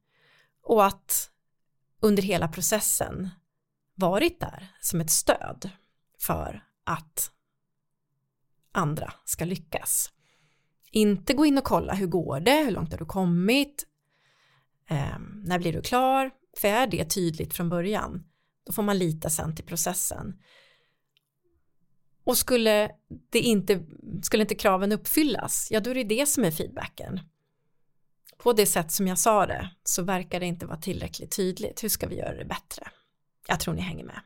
och 0.63 0.85
att 0.85 1.31
under 2.01 2.23
hela 2.23 2.47
processen 2.47 3.29
varit 3.95 4.39
där 4.39 4.67
som 4.81 5.01
ett 5.01 5.11
stöd 5.11 5.69
för 6.19 6.63
att 6.83 7.31
andra 8.71 9.13
ska 9.25 9.45
lyckas. 9.45 10.11
Inte 10.91 11.33
gå 11.33 11.45
in 11.45 11.57
och 11.57 11.63
kolla 11.63 11.93
hur 11.93 12.07
går 12.07 12.39
det, 12.39 12.63
hur 12.63 12.71
långt 12.71 12.91
har 12.91 12.99
du 12.99 13.05
kommit, 13.05 13.85
eh, 14.89 15.19
när 15.43 15.59
blir 15.59 15.73
du 15.73 15.81
klar? 15.81 16.31
För 16.57 16.67
är 16.67 16.87
det 16.87 17.05
tydligt 17.05 17.53
från 17.53 17.69
början, 17.69 18.23
då 18.65 18.73
får 18.73 18.83
man 18.83 18.97
lita 18.97 19.29
sen 19.29 19.55
till 19.55 19.65
processen. 19.65 20.33
Och 22.23 22.37
skulle, 22.37 22.91
det 23.29 23.39
inte, 23.39 23.85
skulle 24.23 24.43
inte 24.43 24.55
kraven 24.55 24.91
uppfyllas, 24.91 25.67
ja 25.71 25.79
då 25.79 25.89
är 25.89 25.95
det 25.95 26.03
det 26.03 26.25
som 26.25 26.43
är 26.43 26.51
feedbacken. 26.51 27.19
På 28.37 28.53
det 28.53 28.65
sätt 28.65 28.91
som 28.91 29.07
jag 29.07 29.19
sa 29.19 29.45
det 29.45 29.69
så 29.83 30.03
verkar 30.03 30.39
det 30.39 30.45
inte 30.45 30.65
vara 30.65 30.77
tillräckligt 30.77 31.35
tydligt. 31.35 31.83
Hur 31.83 31.89
ska 31.89 32.07
vi 32.07 32.15
göra 32.15 32.37
det 32.37 32.45
bättre? 32.45 32.87
Jag 33.47 33.59
tror 33.59 33.73
ni 33.73 33.81
hänger 33.81 34.05
med. 34.05 34.19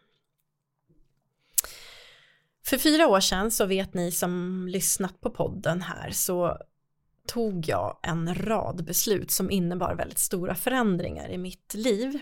För 2.65 2.77
fyra 2.77 3.07
år 3.07 3.19
sedan 3.19 3.51
så 3.51 3.65
vet 3.65 3.93
ni 3.93 4.11
som 4.11 4.65
lyssnat 4.67 5.21
på 5.21 5.29
podden 5.29 5.81
här 5.81 6.11
så 6.11 6.57
tog 7.29 7.67
jag 7.67 7.99
en 8.03 8.35
rad 8.35 8.85
beslut 8.85 9.31
som 9.31 9.51
innebar 9.51 9.95
väldigt 9.95 10.19
stora 10.19 10.55
förändringar 10.55 11.29
i 11.29 11.37
mitt 11.37 11.73
liv. 11.73 12.19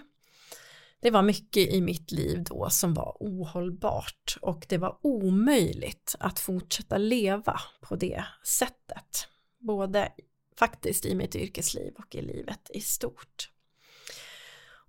Det 0.99 1.11
var 1.11 1.21
mycket 1.21 1.73
i 1.73 1.81
mitt 1.81 2.11
liv 2.11 2.43
då 2.43 2.69
som 2.69 2.93
var 2.93 3.17
ohållbart 3.19 4.37
och 4.41 4.65
det 4.69 4.77
var 4.77 4.97
omöjligt 5.01 6.15
att 6.19 6.39
fortsätta 6.39 6.97
leva 6.97 7.59
på 7.81 7.95
det 7.95 8.25
sättet. 8.43 9.27
Både 9.59 10.11
faktiskt 10.59 11.05
i 11.05 11.15
mitt 11.15 11.35
yrkesliv 11.35 11.93
och 11.97 12.15
i 12.15 12.21
livet 12.21 12.71
i 12.73 12.81
stort. 12.81 13.51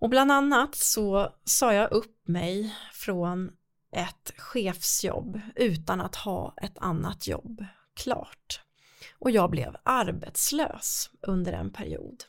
Och 0.00 0.08
bland 0.08 0.32
annat 0.32 0.76
så 0.76 1.34
sa 1.44 1.74
jag 1.74 1.92
upp 1.92 2.28
mig 2.28 2.74
från 2.92 3.50
ett 3.92 4.32
chefsjobb 4.36 5.40
utan 5.54 6.00
att 6.00 6.16
ha 6.16 6.54
ett 6.62 6.78
annat 6.78 7.26
jobb 7.26 7.64
klart 7.94 8.60
och 9.12 9.30
jag 9.30 9.50
blev 9.50 9.76
arbetslös 9.82 11.10
under 11.20 11.52
en 11.52 11.72
period. 11.72 12.24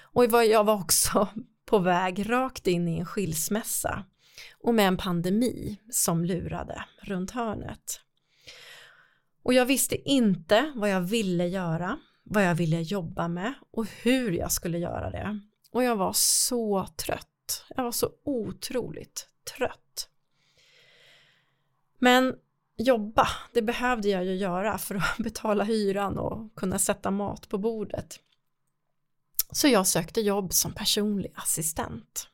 Och 0.00 0.24
jag 0.44 0.64
var 0.64 0.74
också 0.74 1.28
på 1.64 1.78
väg 1.78 2.30
rakt 2.30 2.66
in 2.66 2.88
i 2.88 2.98
en 2.98 3.06
skilsmässa 3.06 4.04
och 4.58 4.74
med 4.74 4.88
en 4.88 4.96
pandemi 4.96 5.80
som 5.90 6.24
lurade 6.24 6.84
runt 7.02 7.30
hörnet. 7.30 8.00
Och 9.42 9.54
jag 9.54 9.66
visste 9.66 10.10
inte 10.10 10.72
vad 10.74 10.90
jag 10.90 11.00
ville 11.00 11.46
göra, 11.46 11.98
vad 12.22 12.44
jag 12.44 12.54
ville 12.54 12.80
jobba 12.80 13.28
med 13.28 13.54
och 13.70 13.86
hur 14.02 14.32
jag 14.32 14.52
skulle 14.52 14.78
göra 14.78 15.10
det. 15.10 15.40
Och 15.70 15.84
jag 15.84 15.96
var 15.96 16.12
så 16.12 16.86
trött. 16.96 17.64
Jag 17.68 17.84
var 17.84 17.92
så 17.92 18.10
otroligt 18.24 19.28
trött. 19.56 20.08
Men 21.98 22.34
jobba, 22.82 23.28
det 23.52 23.62
behövde 23.62 24.08
jag 24.08 24.24
ju 24.24 24.34
göra 24.34 24.78
för 24.78 24.94
att 24.94 25.18
betala 25.18 25.64
hyran 25.64 26.18
och 26.18 26.54
kunna 26.54 26.78
sätta 26.78 27.10
mat 27.10 27.48
på 27.48 27.58
bordet. 27.58 28.20
Så 29.52 29.68
jag 29.68 29.86
sökte 29.86 30.20
jobb 30.20 30.52
som 30.52 30.72
personlig 30.72 31.32
assistent. 31.34 32.28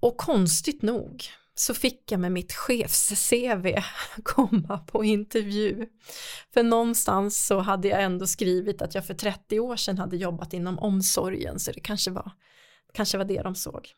Och 0.00 0.16
konstigt 0.16 0.82
nog 0.82 1.24
så 1.54 1.74
fick 1.74 2.12
jag 2.12 2.20
med 2.20 2.32
mitt 2.32 2.52
chefs-CV 2.52 3.82
komma 4.22 4.78
på 4.78 5.04
intervju. 5.04 5.86
För 6.54 6.62
någonstans 6.62 7.46
så 7.46 7.58
hade 7.58 7.88
jag 7.88 8.02
ändå 8.02 8.26
skrivit 8.26 8.82
att 8.82 8.94
jag 8.94 9.06
för 9.06 9.14
30 9.14 9.60
år 9.60 9.76
sedan 9.76 9.98
hade 9.98 10.16
jobbat 10.16 10.52
inom 10.52 10.78
omsorgen 10.78 11.58
så 11.58 11.72
det 11.72 11.80
kanske 11.80 12.10
var, 12.10 12.32
kanske 12.92 13.18
var 13.18 13.24
det 13.24 13.42
de 13.42 13.54
såg. 13.54 13.88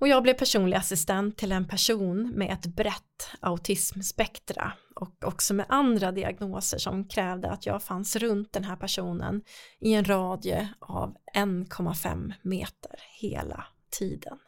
Och 0.00 0.08
jag 0.08 0.22
blev 0.22 0.34
personlig 0.34 0.76
assistent 0.76 1.36
till 1.36 1.52
en 1.52 1.68
person 1.68 2.30
med 2.34 2.52
ett 2.52 2.66
brett 2.66 3.30
autismspektra 3.40 4.72
och 4.94 5.24
också 5.24 5.54
med 5.54 5.66
andra 5.68 6.12
diagnoser 6.12 6.78
som 6.78 7.08
krävde 7.08 7.50
att 7.50 7.66
jag 7.66 7.82
fanns 7.82 8.16
runt 8.16 8.52
den 8.52 8.64
här 8.64 8.76
personen 8.76 9.42
i 9.80 9.94
en 9.94 10.04
radie 10.04 10.68
av 10.80 11.16
1,5 11.34 12.32
meter 12.42 13.00
hela 13.20 13.64
tiden. 13.98 14.38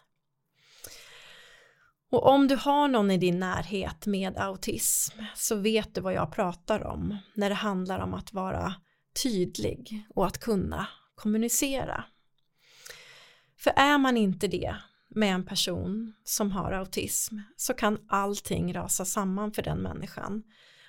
Och 2.11 2.27
om 2.27 2.49
du 2.49 2.57
har 2.57 2.89
någon 2.89 3.11
i 3.11 3.19
din 3.19 3.41
närhet 3.41 4.07
med 4.07 4.39
autism 4.39 5.19
så 5.35 5.57
vet 5.57 5.95
du 5.95 6.01
vad 6.01 6.15
jag 6.15 6.33
pratar 6.33 6.87
om 6.87 7.19
när 7.35 7.49
det 7.49 7.55
handlar 7.55 7.99
om 7.99 8.15
att 8.15 8.33
vara 8.33 8.75
tydlig 9.23 10.05
och 10.15 10.27
att 10.27 10.39
kunna 10.39 10.89
kommunicera. 11.15 12.05
För 13.59 13.73
är 13.77 13.99
man 13.99 14.17
inte 14.17 14.49
det 14.49 14.77
med 15.11 15.35
en 15.35 15.47
person 15.47 16.13
som 16.25 16.51
har 16.51 16.73
autism 16.73 17.39
så 17.57 17.75
kan 17.75 17.99
allting 18.09 18.75
rasa 18.75 19.05
samman 19.05 19.53
för 19.53 19.63
den 19.63 19.79
människan 19.79 20.43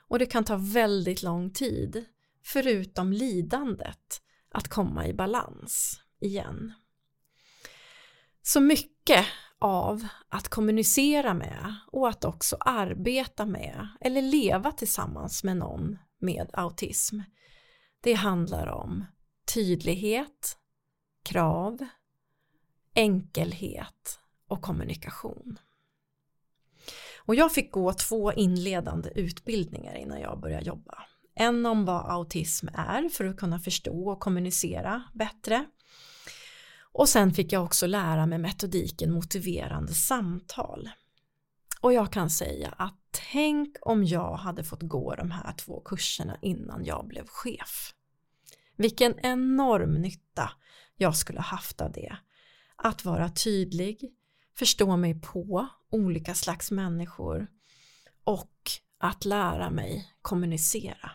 och 0.08 0.20
det 0.20 0.26
kan 0.26 0.44
ta 0.44 0.58
väldigt 0.58 1.24
lång 1.24 1.50
tid 1.50 2.06
förutom 2.44 3.14
lidandet 3.14 4.22
att 4.52 4.68
komma 4.68 5.08
i 5.08 5.14
balans 5.14 6.02
igen. 6.20 6.74
Så 8.42 8.60
mycket 8.60 9.26
av 9.60 10.08
att 10.30 10.48
kommunicera 10.50 11.34
med 11.34 11.76
och 11.92 12.10
att 12.10 12.26
också 12.26 12.58
arbeta 12.60 13.46
med 13.46 13.88
eller 14.02 14.22
leva 14.22 14.72
tillsammans 14.72 15.44
med 15.44 15.58
någon 15.58 15.98
med 16.20 16.50
autism. 16.54 17.20
Det 18.02 18.14
handlar 18.14 18.68
om 18.68 19.06
tydlighet, 19.54 20.58
krav, 21.24 21.88
enkelhet 22.96 24.20
och 24.48 24.62
kommunikation. 24.62 25.60
Och 27.26 27.36
jag 27.36 27.54
fick 27.54 27.72
gå 27.72 27.94
två 27.94 28.34
inledande 28.34 29.10
utbildningar 29.16 29.96
innan 29.96 30.22
jag 30.22 30.40
började 30.40 30.66
jobba. 30.66 31.04
En 31.36 31.66
om 31.66 31.86
vad 31.86 32.12
autism 32.12 32.68
är 32.74 33.10
för 33.10 33.26
att 33.26 33.38
kunna 33.38 33.60
förstå 33.60 34.10
och 34.10 34.20
kommunicera 34.20 35.04
bättre. 35.14 35.66
Och 36.94 37.10
sen 37.10 37.34
fick 37.34 37.52
jag 37.52 37.64
också 37.64 37.88
lära 37.88 38.26
mig 38.26 38.40
metodiken 38.40 39.12
motiverande 39.12 39.94
samtal. 39.94 40.90
Och 41.82 41.94
jag 41.94 42.14
kan 42.14 42.30
säga 42.30 42.70
att 42.78 42.96
tänk 43.32 43.78
om 43.82 44.04
jag 44.04 44.36
hade 44.36 44.64
fått 44.64 44.82
gå 44.82 45.16
de 45.16 45.32
här 45.32 45.54
två 45.54 45.82
kurserna 45.82 46.38
innan 46.42 46.86
jag 46.86 47.08
blev 47.08 47.28
chef. 47.28 47.94
Vilken 48.76 49.20
enorm 49.20 49.94
nytta 49.94 50.52
jag 50.96 51.16
skulle 51.16 51.42
haft 51.42 51.82
av 51.82 51.92
det 51.92 52.18
att 52.84 53.06
vara 53.06 53.30
tydlig, 53.30 54.14
förstå 54.58 54.98
mig 54.98 55.22
på 55.22 55.68
olika 55.90 56.36
slags 56.36 56.72
människor 56.72 57.48
och 58.24 58.72
att 58.98 59.26
lära 59.26 59.70
mig 59.70 60.14
kommunicera. 60.22 61.12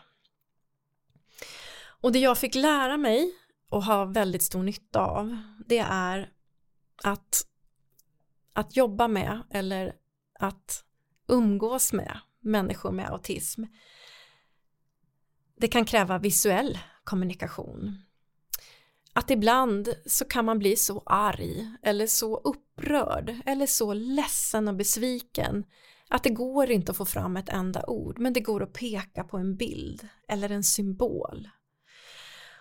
Och 2.01 2.11
det 2.11 2.19
jag 2.19 2.37
fick 2.37 2.55
lära 2.55 2.97
mig 2.97 3.33
och 3.69 3.83
ha 3.83 4.05
väldigt 4.05 4.43
stor 4.43 4.63
nytta 4.63 4.99
av 4.99 5.37
det 5.67 5.85
är 5.89 6.31
att, 7.03 7.47
att 8.53 8.75
jobba 8.75 9.07
med 9.07 9.43
eller 9.51 9.95
att 10.39 10.83
umgås 11.27 11.93
med 11.93 12.19
människor 12.39 12.91
med 12.91 13.09
autism. 13.09 13.63
Det 15.57 15.67
kan 15.67 15.85
kräva 15.85 16.19
visuell 16.19 16.79
kommunikation 17.03 18.06
att 19.17 19.31
ibland 19.31 19.89
så 20.05 20.25
kan 20.25 20.45
man 20.45 20.59
bli 20.59 20.75
så 20.75 21.03
arg 21.05 21.71
eller 21.83 22.07
så 22.07 22.37
upprörd 22.37 23.35
eller 23.45 23.65
så 23.65 23.93
ledsen 23.93 24.67
och 24.67 24.75
besviken 24.75 25.65
att 26.09 26.23
det 26.23 26.29
går 26.29 26.71
inte 26.71 26.91
att 26.91 26.97
få 26.97 27.05
fram 27.05 27.37
ett 27.37 27.49
enda 27.49 27.85
ord 27.87 28.19
men 28.19 28.33
det 28.33 28.39
går 28.39 28.63
att 28.63 28.73
peka 28.73 29.23
på 29.23 29.37
en 29.37 29.55
bild 29.55 30.07
eller 30.27 30.49
en 30.49 30.63
symbol. 30.63 31.49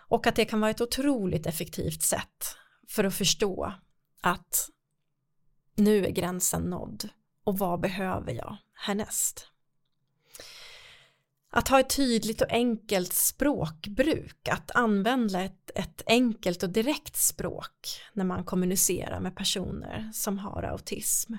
Och 0.08 0.26
att 0.26 0.36
det 0.36 0.44
kan 0.44 0.60
vara 0.60 0.70
ett 0.70 0.80
otroligt 0.80 1.46
effektivt 1.46 2.02
sätt 2.02 2.56
för 2.88 3.04
att 3.04 3.14
förstå 3.14 3.72
att 4.20 4.68
nu 5.74 6.06
är 6.06 6.10
gränsen 6.10 6.62
nådd 6.62 7.08
och 7.44 7.58
vad 7.58 7.80
behöver 7.80 8.32
jag 8.32 8.56
härnäst? 8.74 9.48
Att 11.56 11.68
ha 11.68 11.80
ett 11.80 11.96
tydligt 11.96 12.40
och 12.40 12.52
enkelt 12.52 13.12
språkbruk, 13.12 14.48
att 14.48 14.70
använda 14.70 15.40
ett, 15.40 15.70
ett 15.74 16.02
enkelt 16.06 16.62
och 16.62 16.70
direkt 16.70 17.16
språk 17.16 18.00
när 18.12 18.24
man 18.24 18.44
kommunicerar 18.44 19.20
med 19.20 19.36
personer 19.36 20.10
som 20.14 20.38
har 20.38 20.62
autism. 20.62 21.34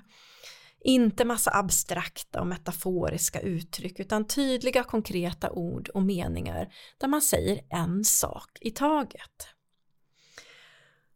Inte 0.80 1.26
massa 1.26 1.52
abstrakta 1.54 2.42
och 2.42 2.48
metaforiska 2.48 3.40
uttryck 3.40 4.00
utan 4.00 4.28
tydliga 4.28 4.84
konkreta 4.84 5.52
ord 5.52 5.90
och 5.90 6.04
meningar 6.04 6.74
där 6.98 7.08
man 7.08 7.22
säger 7.22 7.60
en 7.70 8.04
sak 8.04 8.58
i 8.62 8.72
taget. 8.72 9.48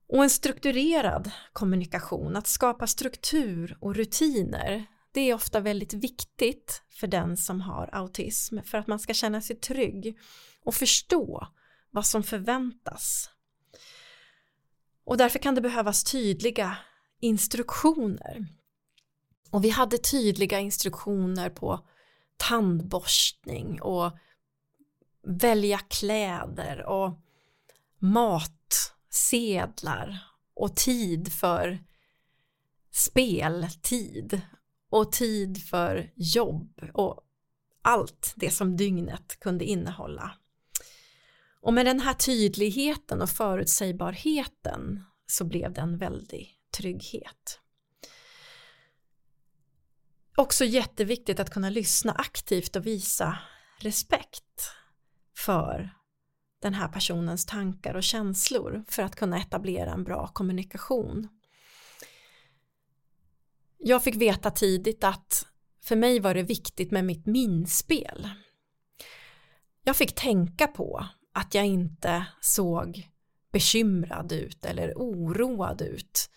Och 0.09 0.23
en 0.23 0.29
strukturerad 0.29 1.31
kommunikation, 1.53 2.35
att 2.35 2.47
skapa 2.47 2.87
struktur 2.87 3.77
och 3.81 3.95
rutiner 3.95 4.85
det 5.11 5.21
är 5.21 5.33
ofta 5.33 5.59
väldigt 5.59 5.93
viktigt 5.93 6.83
för 6.89 7.07
den 7.07 7.37
som 7.37 7.61
har 7.61 7.89
autism 7.93 8.59
för 8.65 8.77
att 8.77 8.87
man 8.87 8.99
ska 8.99 9.13
känna 9.13 9.41
sig 9.41 9.55
trygg 9.55 10.19
och 10.63 10.75
förstå 10.75 11.47
vad 11.89 12.05
som 12.05 12.23
förväntas. 12.23 13.29
Och 15.03 15.17
därför 15.17 15.39
kan 15.39 15.55
det 15.55 15.61
behövas 15.61 16.03
tydliga 16.03 16.77
instruktioner. 17.19 18.47
Och 19.49 19.63
vi 19.63 19.69
hade 19.69 19.97
tydliga 19.97 20.59
instruktioner 20.59 21.49
på 21.49 21.87
tandborstning 22.37 23.81
och 23.81 24.11
välja 25.23 25.77
kläder 25.77 26.85
och 26.85 27.19
matsedlar 27.99 30.19
och 30.53 30.75
tid 30.75 31.33
för 31.33 31.83
speltid 32.91 34.41
och 34.91 35.11
tid 35.11 35.63
för 35.63 36.11
jobb 36.15 36.81
och 36.93 37.21
allt 37.81 38.33
det 38.35 38.51
som 38.51 38.77
dygnet 38.77 39.39
kunde 39.39 39.65
innehålla. 39.65 40.31
Och 41.61 41.73
med 41.73 41.85
den 41.85 41.99
här 41.99 42.13
tydligheten 42.13 43.21
och 43.21 43.29
förutsägbarheten 43.29 45.03
så 45.27 45.45
blev 45.45 45.73
det 45.73 45.81
en 45.81 45.97
väldig 45.97 46.57
trygghet. 46.77 47.59
Också 50.37 50.65
jätteviktigt 50.65 51.39
att 51.39 51.49
kunna 51.49 51.69
lyssna 51.69 52.11
aktivt 52.11 52.75
och 52.75 52.85
visa 52.85 53.37
respekt 53.79 54.71
för 55.37 55.95
den 56.61 56.73
här 56.73 56.87
personens 56.87 57.45
tankar 57.45 57.93
och 57.93 58.03
känslor 58.03 58.83
för 58.87 59.03
att 59.03 59.15
kunna 59.15 59.39
etablera 59.39 59.93
en 59.93 60.03
bra 60.03 60.27
kommunikation. 60.27 61.27
Jag 63.83 64.03
fick 64.03 64.15
veta 64.15 64.51
tidigt 64.51 65.03
att 65.03 65.45
för 65.83 65.95
mig 65.95 66.19
var 66.19 66.33
det 66.33 66.43
viktigt 66.43 66.91
med 66.91 67.05
mitt 67.05 67.25
minspel. 67.25 68.29
Jag 69.83 69.95
fick 69.95 70.15
tänka 70.15 70.67
på 70.67 71.05
att 71.33 71.53
jag 71.53 71.65
inte 71.65 72.25
såg 72.41 73.07
bekymrad 73.51 74.31
ut 74.31 74.65
eller 74.65 74.93
oroad 74.95 75.81
ut 75.81 76.29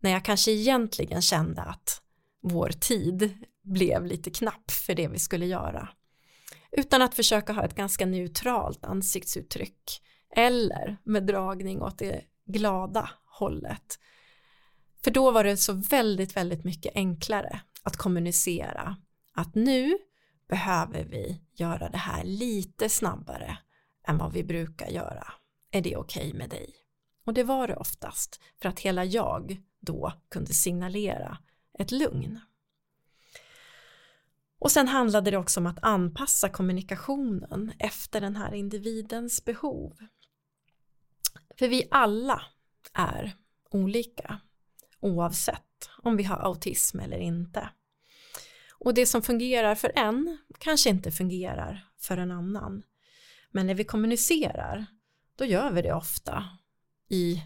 när 0.00 0.10
jag 0.10 0.24
kanske 0.24 0.50
egentligen 0.50 1.22
kände 1.22 1.62
att 1.62 2.02
vår 2.42 2.68
tid 2.68 3.38
blev 3.62 4.06
lite 4.06 4.30
knapp 4.30 4.70
för 4.70 4.94
det 4.94 5.08
vi 5.08 5.18
skulle 5.18 5.46
göra. 5.46 5.88
Utan 6.72 7.02
att 7.02 7.14
försöka 7.14 7.52
ha 7.52 7.64
ett 7.64 7.74
ganska 7.74 8.06
neutralt 8.06 8.84
ansiktsuttryck 8.84 10.02
eller 10.36 10.96
med 11.04 11.26
dragning 11.26 11.82
åt 11.82 11.98
det 11.98 12.24
glada 12.46 13.10
hållet 13.24 13.98
för 15.06 15.10
då 15.10 15.30
var 15.30 15.44
det 15.44 15.56
så 15.56 15.72
väldigt, 15.72 16.36
väldigt 16.36 16.64
mycket 16.64 16.96
enklare 16.96 17.60
att 17.82 17.96
kommunicera 17.96 18.96
att 19.32 19.54
nu 19.54 19.98
behöver 20.48 21.04
vi 21.04 21.42
göra 21.52 21.88
det 21.88 21.98
här 21.98 22.24
lite 22.24 22.88
snabbare 22.88 23.58
än 24.06 24.18
vad 24.18 24.32
vi 24.32 24.44
brukar 24.44 24.86
göra. 24.86 25.32
Är 25.70 25.82
det 25.82 25.96
okej 25.96 26.28
okay 26.28 26.38
med 26.38 26.50
dig? 26.50 26.74
Och 27.26 27.34
det 27.34 27.42
var 27.42 27.68
det 27.68 27.76
oftast 27.76 28.40
för 28.62 28.68
att 28.68 28.80
hela 28.80 29.04
jag 29.04 29.62
då 29.80 30.12
kunde 30.28 30.54
signalera 30.54 31.38
ett 31.78 31.90
lugn. 31.90 32.40
Och 34.58 34.70
sen 34.70 34.88
handlade 34.88 35.30
det 35.30 35.36
också 35.36 35.60
om 35.60 35.66
att 35.66 35.84
anpassa 35.84 36.48
kommunikationen 36.48 37.72
efter 37.78 38.20
den 38.20 38.36
här 38.36 38.54
individens 38.54 39.44
behov. 39.44 39.96
För 41.58 41.68
vi 41.68 41.88
alla 41.90 42.42
är 42.92 43.36
olika 43.70 44.40
oavsett 45.00 45.90
om 46.02 46.16
vi 46.16 46.22
har 46.22 46.36
autism 46.36 47.00
eller 47.00 47.18
inte. 47.18 47.68
Och 48.78 48.94
det 48.94 49.06
som 49.06 49.22
fungerar 49.22 49.74
för 49.74 49.92
en 49.94 50.38
kanske 50.58 50.90
inte 50.90 51.10
fungerar 51.10 51.88
för 51.98 52.16
en 52.16 52.30
annan. 52.30 52.82
Men 53.50 53.66
när 53.66 53.74
vi 53.74 53.84
kommunicerar, 53.84 54.86
då 55.36 55.44
gör 55.44 55.70
vi 55.70 55.82
det 55.82 55.94
ofta 55.94 56.44
i 57.08 57.42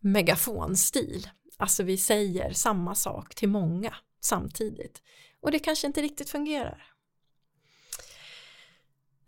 megafonstil. 0.00 1.28
Alltså 1.56 1.82
vi 1.82 1.96
säger 1.96 2.52
samma 2.52 2.94
sak 2.94 3.34
till 3.34 3.48
många 3.48 3.94
samtidigt. 4.20 5.02
Och 5.40 5.50
det 5.50 5.58
kanske 5.58 5.86
inte 5.86 6.02
riktigt 6.02 6.30
fungerar. 6.30 6.97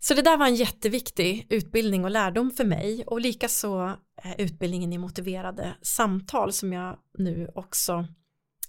Så 0.03 0.13
det 0.13 0.21
där 0.21 0.37
var 0.37 0.45
en 0.45 0.55
jätteviktig 0.55 1.47
utbildning 1.49 2.03
och 2.03 2.11
lärdom 2.11 2.51
för 2.51 2.65
mig 2.65 3.03
och 3.07 3.21
likaså 3.21 3.97
eh, 4.23 4.41
utbildningen 4.41 4.93
i 4.93 4.97
motiverade 4.97 5.75
samtal 5.81 6.53
som 6.53 6.73
jag 6.73 6.97
nu 7.17 7.51
också 7.55 8.05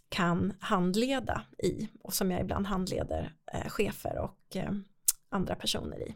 kan 0.09 0.55
handleda 0.61 1.43
i 1.59 1.89
och 2.03 2.15
som 2.15 2.31
jag 2.31 2.41
ibland 2.41 2.67
handleder 2.67 3.33
eh, 3.53 3.69
chefer 3.69 4.19
och 4.19 4.57
eh, 4.57 4.73
andra 5.31 5.55
personer 5.55 6.09
i. 6.09 6.15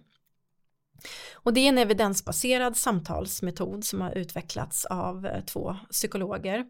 Och 1.33 1.52
det 1.52 1.61
är 1.61 1.68
en 1.68 1.79
evidensbaserad 1.79 2.76
samtalsmetod 2.76 3.85
som 3.85 4.00
har 4.00 4.11
utvecklats 4.11 4.85
av 4.85 5.29
två 5.46 5.76
psykologer 5.90 6.66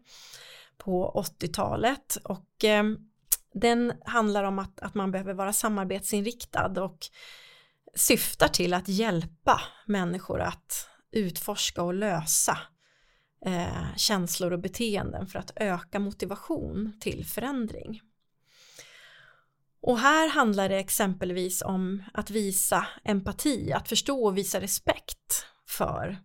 på 0.77 1.23
80-talet 1.39 2.17
och 2.23 2.65
den 3.53 3.93
handlar 4.05 4.43
om 4.43 4.59
att, 4.59 4.79
att 4.79 4.95
man 4.95 5.11
behöver 5.11 5.33
vara 5.33 5.53
samarbetsinriktad 5.53 6.83
och 6.83 7.09
syftar 7.97 8.47
till 8.47 8.73
att 8.73 8.87
hjälpa 8.87 9.61
människor 9.85 10.41
att 10.41 10.89
utforska 11.11 11.83
och 11.83 11.93
lösa 11.93 12.57
eh, 13.45 13.95
känslor 13.95 14.53
och 14.53 14.59
beteenden 14.59 15.27
för 15.27 15.39
att 15.39 15.51
öka 15.55 15.99
motivation 15.99 16.93
till 16.99 17.25
förändring. 17.25 18.01
Och 19.81 19.99
här 19.99 20.29
handlar 20.29 20.69
det 20.69 20.77
exempelvis 20.77 21.61
om 21.61 22.03
att 22.13 22.29
visa 22.29 22.87
empati, 23.03 23.73
att 23.73 23.89
förstå 23.89 24.25
och 24.25 24.37
visa 24.37 24.61
respekt 24.61 25.45
för 25.67 26.17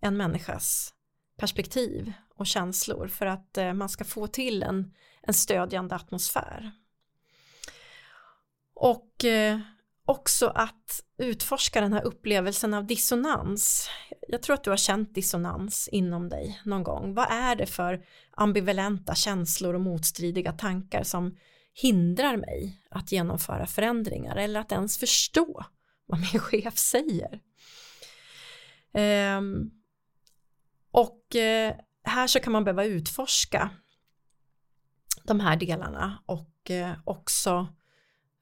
en 0.00 0.16
människas 0.16 0.94
perspektiv 1.36 2.12
och 2.34 2.46
känslor 2.46 3.08
för 3.08 3.26
att 3.26 3.58
eh, 3.58 3.72
man 3.72 3.88
ska 3.88 4.04
få 4.04 4.26
till 4.26 4.62
en, 4.62 4.94
en 5.22 5.34
stödjande 5.34 5.94
atmosfär. 5.94 6.72
Och 8.74 9.24
eh, 9.24 9.60
också 10.10 10.46
att 10.46 11.04
utforska 11.18 11.80
den 11.80 11.92
här 11.92 12.02
upplevelsen 12.02 12.74
av 12.74 12.86
dissonans. 12.86 13.88
Jag 14.28 14.42
tror 14.42 14.54
att 14.54 14.64
du 14.64 14.70
har 14.70 14.76
känt 14.76 15.14
dissonans 15.14 15.88
inom 15.92 16.28
dig 16.28 16.60
någon 16.64 16.82
gång. 16.82 17.14
Vad 17.14 17.26
är 17.30 17.56
det 17.56 17.66
för 17.66 18.04
ambivalenta 18.30 19.14
känslor 19.14 19.74
och 19.74 19.80
motstridiga 19.80 20.52
tankar 20.52 21.02
som 21.02 21.36
hindrar 21.74 22.36
mig 22.36 22.82
att 22.90 23.12
genomföra 23.12 23.66
förändringar 23.66 24.36
eller 24.36 24.60
att 24.60 24.72
ens 24.72 24.98
förstå 24.98 25.64
vad 26.06 26.20
min 26.20 26.40
chef 26.40 26.78
säger. 26.78 27.40
Um, 29.38 29.70
och 30.90 31.26
uh, 31.34 31.72
här 32.04 32.26
så 32.26 32.40
kan 32.40 32.52
man 32.52 32.64
behöva 32.64 32.84
utforska 32.84 33.70
de 35.24 35.40
här 35.40 35.56
delarna 35.56 36.22
och 36.26 36.70
uh, 36.70 36.92
också 37.04 37.68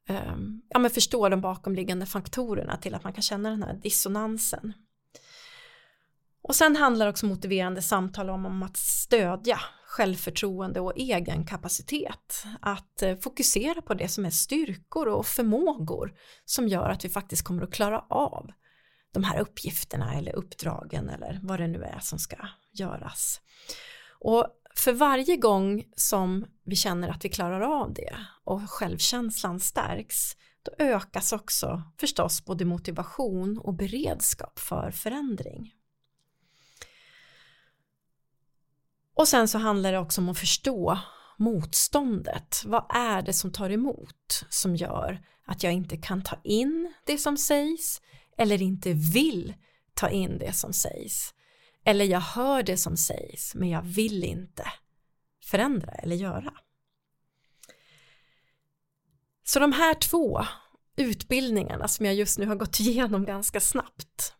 Ehm, 0.08 0.62
ja, 0.68 0.78
men 0.78 0.90
förstå 0.90 1.28
de 1.28 1.40
bakomliggande 1.40 2.06
faktorerna 2.06 2.76
till 2.76 2.94
att 2.94 3.04
man 3.04 3.12
kan 3.12 3.22
känna 3.22 3.50
den 3.50 3.62
här 3.62 3.74
dissonansen. 3.74 4.72
Och 6.42 6.54
sen 6.54 6.76
handlar 6.76 7.06
också 7.08 7.26
motiverande 7.26 7.82
samtal 7.82 8.30
om, 8.30 8.46
om 8.46 8.62
att 8.62 8.76
stödja 8.76 9.60
självförtroende 9.86 10.80
och 10.80 10.92
egen 10.96 11.46
kapacitet. 11.46 12.44
Att 12.60 13.02
eh, 13.02 13.16
fokusera 13.16 13.82
på 13.82 13.94
det 13.94 14.08
som 14.08 14.24
är 14.24 14.30
styrkor 14.30 15.08
och 15.08 15.26
förmågor 15.26 16.14
som 16.44 16.68
gör 16.68 16.88
att 16.88 17.04
vi 17.04 17.08
faktiskt 17.08 17.44
kommer 17.44 17.62
att 17.62 17.72
klara 17.72 18.00
av 18.08 18.50
de 19.12 19.24
här 19.24 19.40
uppgifterna 19.40 20.14
eller 20.14 20.36
uppdragen 20.36 21.08
eller 21.08 21.40
vad 21.42 21.60
det 21.60 21.66
nu 21.66 21.82
är 21.82 21.98
som 22.00 22.18
ska 22.18 22.36
göras. 22.72 23.40
Och 24.20 24.46
för 24.78 24.92
varje 24.92 25.36
gång 25.36 25.84
som 25.96 26.46
vi 26.64 26.76
känner 26.76 27.08
att 27.08 27.24
vi 27.24 27.28
klarar 27.28 27.60
av 27.60 27.94
det 27.94 28.16
och 28.44 28.70
självkänslan 28.70 29.60
stärks 29.60 30.36
då 30.62 30.84
ökas 30.84 31.32
också 31.32 31.82
förstås 32.00 32.44
både 32.44 32.64
motivation 32.64 33.58
och 33.58 33.74
beredskap 33.74 34.58
för 34.58 34.90
förändring. 34.90 35.74
Och 39.14 39.28
sen 39.28 39.48
så 39.48 39.58
handlar 39.58 39.92
det 39.92 39.98
också 39.98 40.20
om 40.20 40.28
att 40.28 40.38
förstå 40.38 40.98
motståndet. 41.36 42.62
Vad 42.66 42.84
är 42.88 43.22
det 43.22 43.32
som 43.32 43.52
tar 43.52 43.70
emot 43.70 44.44
som 44.48 44.76
gör 44.76 45.20
att 45.46 45.62
jag 45.62 45.72
inte 45.72 45.96
kan 45.96 46.22
ta 46.22 46.36
in 46.44 46.92
det 47.04 47.18
som 47.18 47.36
sägs 47.36 48.00
eller 48.36 48.62
inte 48.62 48.92
vill 48.92 49.54
ta 49.94 50.08
in 50.08 50.38
det 50.38 50.52
som 50.52 50.72
sägs. 50.72 51.34
Eller 51.84 52.04
jag 52.04 52.20
hör 52.20 52.62
det 52.62 52.76
som 52.76 52.96
sägs 52.96 53.54
men 53.54 53.68
jag 53.68 53.82
vill 53.82 54.24
inte 54.24 54.72
förändra 55.44 55.92
eller 55.92 56.16
göra. 56.16 56.52
Så 59.44 59.60
de 59.60 59.72
här 59.72 59.94
två 59.94 60.44
utbildningarna 60.96 61.88
som 61.88 62.06
jag 62.06 62.14
just 62.14 62.38
nu 62.38 62.46
har 62.46 62.56
gått 62.56 62.80
igenom 62.80 63.24
ganska 63.24 63.60
snabbt 63.60 64.34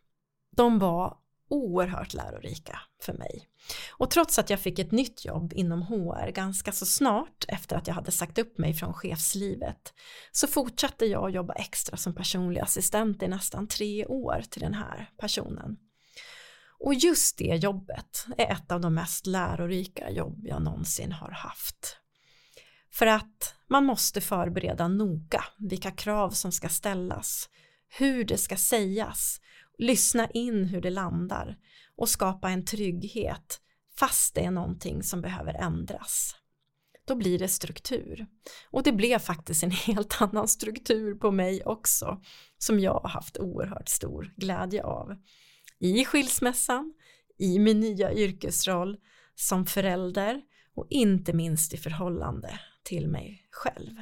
de 0.55 0.79
var 0.79 1.17
oerhört 1.49 2.13
lärorika 2.13 2.79
för 3.01 3.13
mig. 3.13 3.49
Och 3.91 4.11
trots 4.11 4.39
att 4.39 4.49
jag 4.49 4.59
fick 4.59 4.79
ett 4.79 4.91
nytt 4.91 5.25
jobb 5.25 5.53
inom 5.55 5.81
HR 5.81 6.31
ganska 6.31 6.71
så 6.71 6.85
snart 6.85 7.45
efter 7.47 7.75
att 7.75 7.87
jag 7.87 7.93
hade 7.95 8.11
sagt 8.11 8.37
upp 8.37 8.57
mig 8.57 8.73
från 8.73 8.93
chefslivet 8.93 9.93
så 10.31 10.47
fortsatte 10.47 11.05
jag 11.05 11.27
att 11.27 11.33
jobba 11.33 11.53
extra 11.53 11.97
som 11.97 12.15
personlig 12.15 12.61
assistent 12.61 13.23
i 13.23 13.27
nästan 13.27 13.67
tre 13.67 14.05
år 14.05 14.43
till 14.49 14.61
den 14.61 14.73
här 14.73 15.09
personen. 15.17 15.77
Och 16.79 16.93
just 16.93 17.37
det 17.37 17.55
jobbet 17.55 18.25
är 18.37 18.51
ett 18.51 18.71
av 18.71 18.81
de 18.81 18.93
mest 18.93 19.25
lärorika 19.25 20.09
jobb 20.09 20.39
jag 20.43 20.61
någonsin 20.61 21.11
har 21.11 21.31
haft. 21.31 21.97
För 22.91 23.05
att 23.05 23.55
man 23.67 23.85
måste 23.85 24.21
förbereda 24.21 24.87
noga 24.87 25.43
vilka 25.57 25.91
krav 25.91 26.29
som 26.29 26.51
ska 26.51 26.69
ställas, 26.69 27.49
hur 27.87 28.23
det 28.23 28.37
ska 28.37 28.57
sägas 28.57 29.41
lyssna 29.79 30.27
in 30.29 30.65
hur 30.65 30.81
det 30.81 30.89
landar 30.89 31.57
och 31.95 32.09
skapa 32.09 32.49
en 32.49 32.65
trygghet 32.65 33.61
fast 33.99 34.35
det 34.35 34.45
är 34.45 34.51
någonting 34.51 35.03
som 35.03 35.21
behöver 35.21 35.53
ändras. 35.53 36.35
Då 37.05 37.15
blir 37.15 37.39
det 37.39 37.47
struktur. 37.47 38.27
Och 38.69 38.83
det 38.83 38.91
blev 38.91 39.19
faktiskt 39.19 39.63
en 39.63 39.71
helt 39.87 40.21
annan 40.21 40.47
struktur 40.47 41.15
på 41.15 41.31
mig 41.31 41.63
också 41.63 42.21
som 42.57 42.79
jag 42.79 42.99
har 42.99 43.09
haft 43.09 43.37
oerhört 43.37 43.89
stor 43.89 44.33
glädje 44.37 44.83
av. 44.83 45.15
I 45.79 46.05
skilsmässan, 46.05 46.93
i 47.37 47.59
min 47.59 47.79
nya 47.79 48.13
yrkesroll 48.13 48.97
som 49.35 49.65
förälder 49.65 50.41
och 50.75 50.87
inte 50.89 51.33
minst 51.33 51.73
i 51.73 51.77
förhållande 51.77 52.59
till 52.83 53.07
mig 53.07 53.47
själv. 53.51 53.95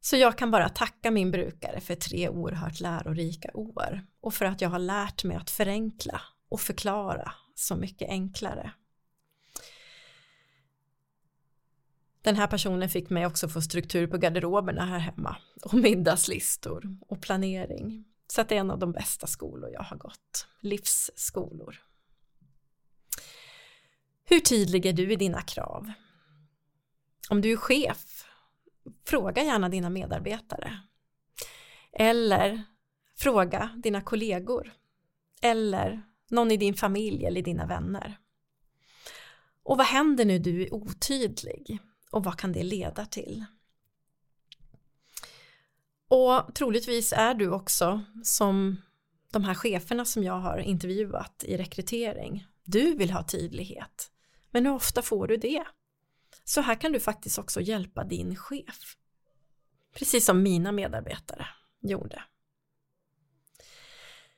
Så 0.00 0.16
jag 0.16 0.38
kan 0.38 0.50
bara 0.50 0.68
tacka 0.68 1.10
min 1.10 1.30
brukare 1.30 1.80
för 1.80 1.94
tre 1.94 2.28
oerhört 2.28 2.80
lärorika 2.80 3.50
år 3.54 4.06
och 4.20 4.34
för 4.34 4.44
att 4.44 4.60
jag 4.60 4.68
har 4.68 4.78
lärt 4.78 5.24
mig 5.24 5.36
att 5.36 5.50
förenkla 5.50 6.20
och 6.48 6.60
förklara 6.60 7.32
så 7.54 7.76
mycket 7.76 8.08
enklare. 8.08 8.72
Den 12.22 12.36
här 12.36 12.46
personen 12.46 12.88
fick 12.88 13.10
mig 13.10 13.26
också 13.26 13.48
få 13.48 13.62
struktur 13.62 14.06
på 14.06 14.18
garderoberna 14.18 14.84
här 14.84 14.98
hemma 14.98 15.36
och 15.64 15.74
middagslistor 15.84 16.98
och 17.08 17.22
planering. 17.22 18.04
Så 18.32 18.40
att 18.40 18.48
det 18.48 18.54
är 18.54 18.60
en 18.60 18.70
av 18.70 18.78
de 18.78 18.92
bästa 18.92 19.26
skolor 19.26 19.70
jag 19.72 19.82
har 19.82 19.96
gått, 19.96 20.46
livsskolor. 20.60 21.76
Hur 24.24 24.40
tydlig 24.40 24.86
är 24.86 24.92
du 24.92 25.12
i 25.12 25.16
dina 25.16 25.42
krav? 25.42 25.92
Om 27.30 27.40
du 27.40 27.52
är 27.52 27.56
chef 27.56 28.24
fråga 29.04 29.42
gärna 29.42 29.68
dina 29.68 29.90
medarbetare. 29.90 30.78
Eller 31.92 32.62
fråga 33.16 33.70
dina 33.82 34.00
kollegor. 34.00 34.72
Eller 35.42 36.02
någon 36.30 36.50
i 36.50 36.56
din 36.56 36.74
familj 36.74 37.24
eller 37.24 37.42
dina 37.42 37.66
vänner. 37.66 38.18
Och 39.62 39.76
vad 39.76 39.86
händer 39.86 40.24
nu 40.24 40.38
du 40.38 40.62
är 40.62 40.74
otydlig? 40.74 41.78
Och 42.10 42.24
vad 42.24 42.38
kan 42.38 42.52
det 42.52 42.62
leda 42.62 43.06
till? 43.06 43.44
Och 46.08 46.54
troligtvis 46.54 47.12
är 47.12 47.34
du 47.34 47.50
också 47.50 48.04
som 48.22 48.82
de 49.32 49.44
här 49.44 49.54
cheferna 49.54 50.04
som 50.04 50.24
jag 50.24 50.38
har 50.38 50.58
intervjuat 50.58 51.44
i 51.46 51.56
rekrytering. 51.56 52.46
Du 52.64 52.94
vill 52.96 53.10
ha 53.10 53.22
tydlighet. 53.22 54.10
Men 54.50 54.66
hur 54.66 54.74
ofta 54.74 55.02
får 55.02 55.26
du 55.26 55.36
det? 55.36 55.64
Så 56.44 56.60
här 56.60 56.74
kan 56.74 56.92
du 56.92 57.00
faktiskt 57.00 57.38
också 57.38 57.60
hjälpa 57.60 58.04
din 58.04 58.36
chef. 58.36 58.96
Precis 59.94 60.26
som 60.26 60.42
mina 60.42 60.72
medarbetare 60.72 61.46
gjorde. 61.80 62.22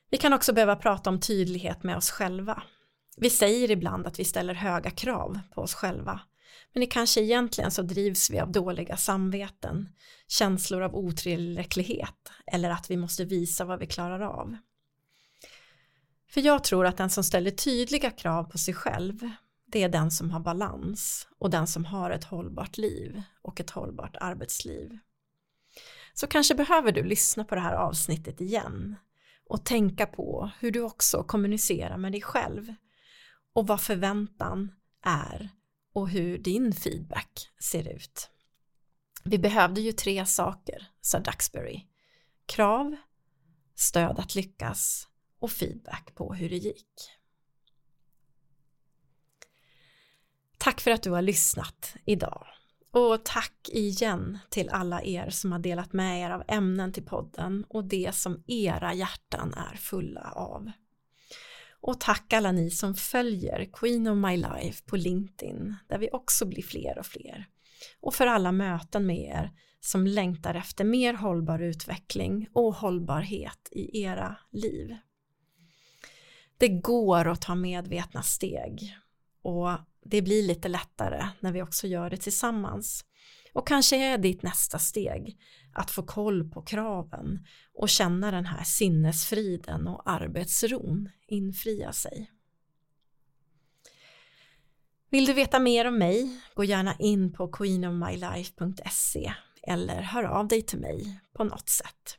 Vi 0.09 0.17
kan 0.17 0.33
också 0.33 0.53
behöva 0.53 0.75
prata 0.75 1.09
om 1.09 1.19
tydlighet 1.19 1.83
med 1.83 1.97
oss 1.97 2.11
själva. 2.11 2.63
Vi 3.17 3.29
säger 3.29 3.71
ibland 3.71 4.07
att 4.07 4.19
vi 4.19 4.25
ställer 4.25 4.53
höga 4.53 4.91
krav 4.91 5.39
på 5.53 5.61
oss 5.61 5.73
själva. 5.73 6.21
Men 6.73 6.81
det 6.81 6.87
kanske 6.87 7.21
egentligen 7.21 7.71
så 7.71 7.81
drivs 7.81 8.29
vi 8.29 8.39
av 8.39 8.51
dåliga 8.51 8.97
samveten, 8.97 9.89
känslor 10.27 10.81
av 10.81 10.95
otillräcklighet 10.95 12.31
eller 12.51 12.69
att 12.69 12.91
vi 12.91 12.97
måste 12.97 13.25
visa 13.25 13.65
vad 13.65 13.79
vi 13.79 13.87
klarar 13.87 14.19
av. 14.19 14.57
För 16.29 16.41
jag 16.41 16.63
tror 16.63 16.85
att 16.85 16.97
den 16.97 17.09
som 17.09 17.23
ställer 17.23 17.51
tydliga 17.51 18.11
krav 18.11 18.43
på 18.43 18.57
sig 18.57 18.73
själv, 18.73 19.29
det 19.65 19.83
är 19.83 19.89
den 19.89 20.11
som 20.11 20.31
har 20.31 20.39
balans 20.39 21.27
och 21.39 21.49
den 21.49 21.67
som 21.67 21.85
har 21.85 22.11
ett 22.11 22.23
hållbart 22.23 22.77
liv 22.77 23.21
och 23.41 23.59
ett 23.59 23.69
hållbart 23.69 24.15
arbetsliv. 24.19 24.97
Så 26.13 26.27
kanske 26.27 26.55
behöver 26.55 26.91
du 26.91 27.03
lyssna 27.03 27.43
på 27.43 27.55
det 27.55 27.61
här 27.61 27.73
avsnittet 27.73 28.41
igen 28.41 28.95
och 29.45 29.65
tänka 29.65 30.05
på 30.05 30.51
hur 30.59 30.71
du 30.71 30.81
också 30.81 31.23
kommunicerar 31.23 31.97
med 31.97 32.11
dig 32.11 32.21
själv 32.21 32.73
och 33.53 33.67
vad 33.67 33.81
förväntan 33.81 34.71
är 35.05 35.49
och 35.93 36.09
hur 36.09 36.37
din 36.37 36.73
feedback 36.73 37.49
ser 37.59 37.95
ut. 37.95 38.29
Vi 39.23 39.37
behövde 39.37 39.81
ju 39.81 39.91
tre 39.91 40.25
saker, 40.25 40.87
sa 41.01 41.19
Duxbury. 41.19 41.87
Krav, 42.45 42.95
stöd 43.75 44.19
att 44.19 44.35
lyckas 44.35 45.07
och 45.39 45.51
feedback 45.51 46.15
på 46.15 46.33
hur 46.33 46.49
det 46.49 46.57
gick. 46.57 47.11
Tack 50.57 50.81
för 50.81 50.91
att 50.91 51.03
du 51.03 51.11
har 51.11 51.21
lyssnat 51.21 51.95
idag. 52.05 52.47
Och 52.91 53.25
tack 53.25 53.69
igen 53.69 54.39
till 54.49 54.69
alla 54.69 55.03
er 55.03 55.29
som 55.29 55.51
har 55.51 55.59
delat 55.59 55.93
med 55.93 56.21
er 56.21 56.29
av 56.29 56.43
ämnen 56.47 56.93
till 56.93 57.05
podden 57.05 57.65
och 57.69 57.83
det 57.83 58.15
som 58.15 58.43
era 58.47 58.93
hjärtan 58.93 59.53
är 59.53 59.75
fulla 59.75 60.31
av. 60.31 60.71
Och 61.81 61.99
tack 61.99 62.33
alla 62.33 62.51
ni 62.51 62.71
som 62.71 62.95
följer 62.95 63.69
Queen 63.73 64.07
of 64.07 64.17
My 64.17 64.37
Life 64.37 64.83
på 64.85 64.95
LinkedIn 64.95 65.75
där 65.87 65.97
vi 65.97 66.09
också 66.11 66.45
blir 66.45 66.63
fler 66.63 66.99
och 66.99 67.05
fler. 67.05 67.45
Och 67.99 68.15
för 68.15 68.27
alla 68.27 68.51
möten 68.51 69.05
med 69.05 69.19
er 69.19 69.51
som 69.79 70.07
längtar 70.07 70.55
efter 70.55 70.83
mer 70.83 71.13
hållbar 71.13 71.59
utveckling 71.59 72.47
och 72.53 72.75
hållbarhet 72.75 73.69
i 73.71 74.01
era 74.03 74.35
liv. 74.51 74.97
Det 76.57 76.67
går 76.67 77.27
att 77.27 77.41
ta 77.41 77.55
medvetna 77.55 78.21
steg 78.21 78.97
och 79.41 79.69
det 80.05 80.21
blir 80.21 80.43
lite 80.43 80.67
lättare 80.67 81.27
när 81.39 81.51
vi 81.51 81.61
också 81.61 81.87
gör 81.87 82.09
det 82.09 82.17
tillsammans. 82.17 83.05
Och 83.53 83.67
kanske 83.67 83.95
är 83.95 84.17
ditt 84.17 84.43
nästa 84.43 84.79
steg 84.79 85.37
att 85.73 85.91
få 85.91 86.03
koll 86.03 86.49
på 86.49 86.61
kraven 86.61 87.45
och 87.73 87.89
känna 87.89 88.31
den 88.31 88.45
här 88.45 88.63
sinnesfriden 88.63 89.87
och 89.87 90.09
arbetsron 90.09 91.09
infria 91.27 91.93
sig. 91.93 92.31
Vill 95.09 95.25
du 95.25 95.33
veta 95.33 95.59
mer 95.59 95.87
om 95.87 95.97
mig, 95.97 96.41
gå 96.53 96.63
gärna 96.63 96.95
in 96.99 97.33
på 97.33 97.47
queenofmylife.se 97.47 99.33
eller 99.63 100.01
hör 100.01 100.23
av 100.23 100.47
dig 100.47 100.61
till 100.61 100.79
mig 100.79 101.19
på 101.33 101.43
något 101.43 101.69
sätt. 101.69 102.17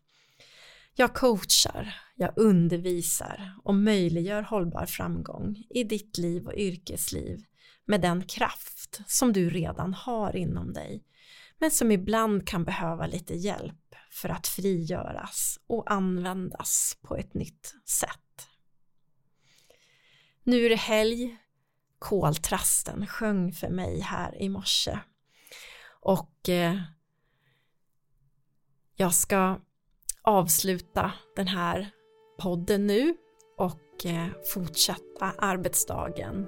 Jag 0.94 1.14
coachar, 1.14 1.94
jag 2.14 2.32
undervisar 2.36 3.54
och 3.64 3.74
möjliggör 3.74 4.42
hållbar 4.42 4.86
framgång 4.86 5.64
i 5.70 5.84
ditt 5.84 6.18
liv 6.18 6.46
och 6.46 6.54
yrkesliv 6.56 7.44
med 7.86 8.00
den 8.00 8.22
kraft 8.22 9.00
som 9.06 9.32
du 9.32 9.50
redan 9.50 9.94
har 9.94 10.36
inom 10.36 10.72
dig 10.72 11.04
men 11.62 11.70
som 11.70 11.90
ibland 11.90 12.48
kan 12.48 12.64
behöva 12.64 13.06
lite 13.06 13.34
hjälp 13.34 13.94
för 14.10 14.28
att 14.28 14.46
frigöras 14.46 15.58
och 15.66 15.92
användas 15.92 16.98
på 17.02 17.16
ett 17.16 17.34
nytt 17.34 17.74
sätt. 17.84 18.48
Nu 20.42 20.66
är 20.66 20.70
det 20.70 20.76
helg, 20.76 21.36
koltrasten 21.98 23.06
sjöng 23.06 23.52
för 23.52 23.68
mig 23.68 24.00
här 24.00 24.42
i 24.42 24.48
morse 24.48 24.98
och 26.00 26.48
eh, 26.48 26.80
jag 28.96 29.14
ska 29.14 29.60
avsluta 30.22 31.12
den 31.36 31.48
här 31.48 31.90
podden 32.38 32.86
nu 32.86 33.16
och 33.58 34.06
eh, 34.06 34.28
fortsätta 34.54 35.34
arbetsdagen 35.38 36.46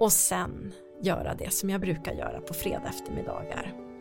och 0.00 0.12
sen 0.12 0.74
göra 1.02 1.34
det 1.34 1.52
som 1.52 1.70
jag 1.70 1.80
brukar 1.80 2.12
göra 2.12 2.40
på 2.40 2.54
fredag 2.54 2.88
eftermiddagar. 2.88 3.91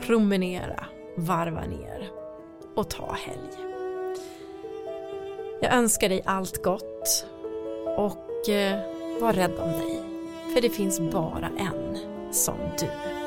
Promenera, 0.00 0.84
varva 1.16 1.60
ner 1.60 2.10
och 2.76 2.90
ta 2.90 3.12
helg. 3.12 3.70
Jag 5.60 5.72
önskar 5.74 6.08
dig 6.08 6.22
allt 6.24 6.62
gott 6.62 7.26
och 7.96 8.48
eh, 8.48 8.80
var 9.20 9.32
rädd 9.32 9.58
om 9.58 9.72
dig. 9.72 10.02
För 10.54 10.60
det 10.60 10.70
finns 10.70 11.00
bara 11.00 11.50
en 11.58 11.98
som 12.32 12.56
du. 12.78 13.19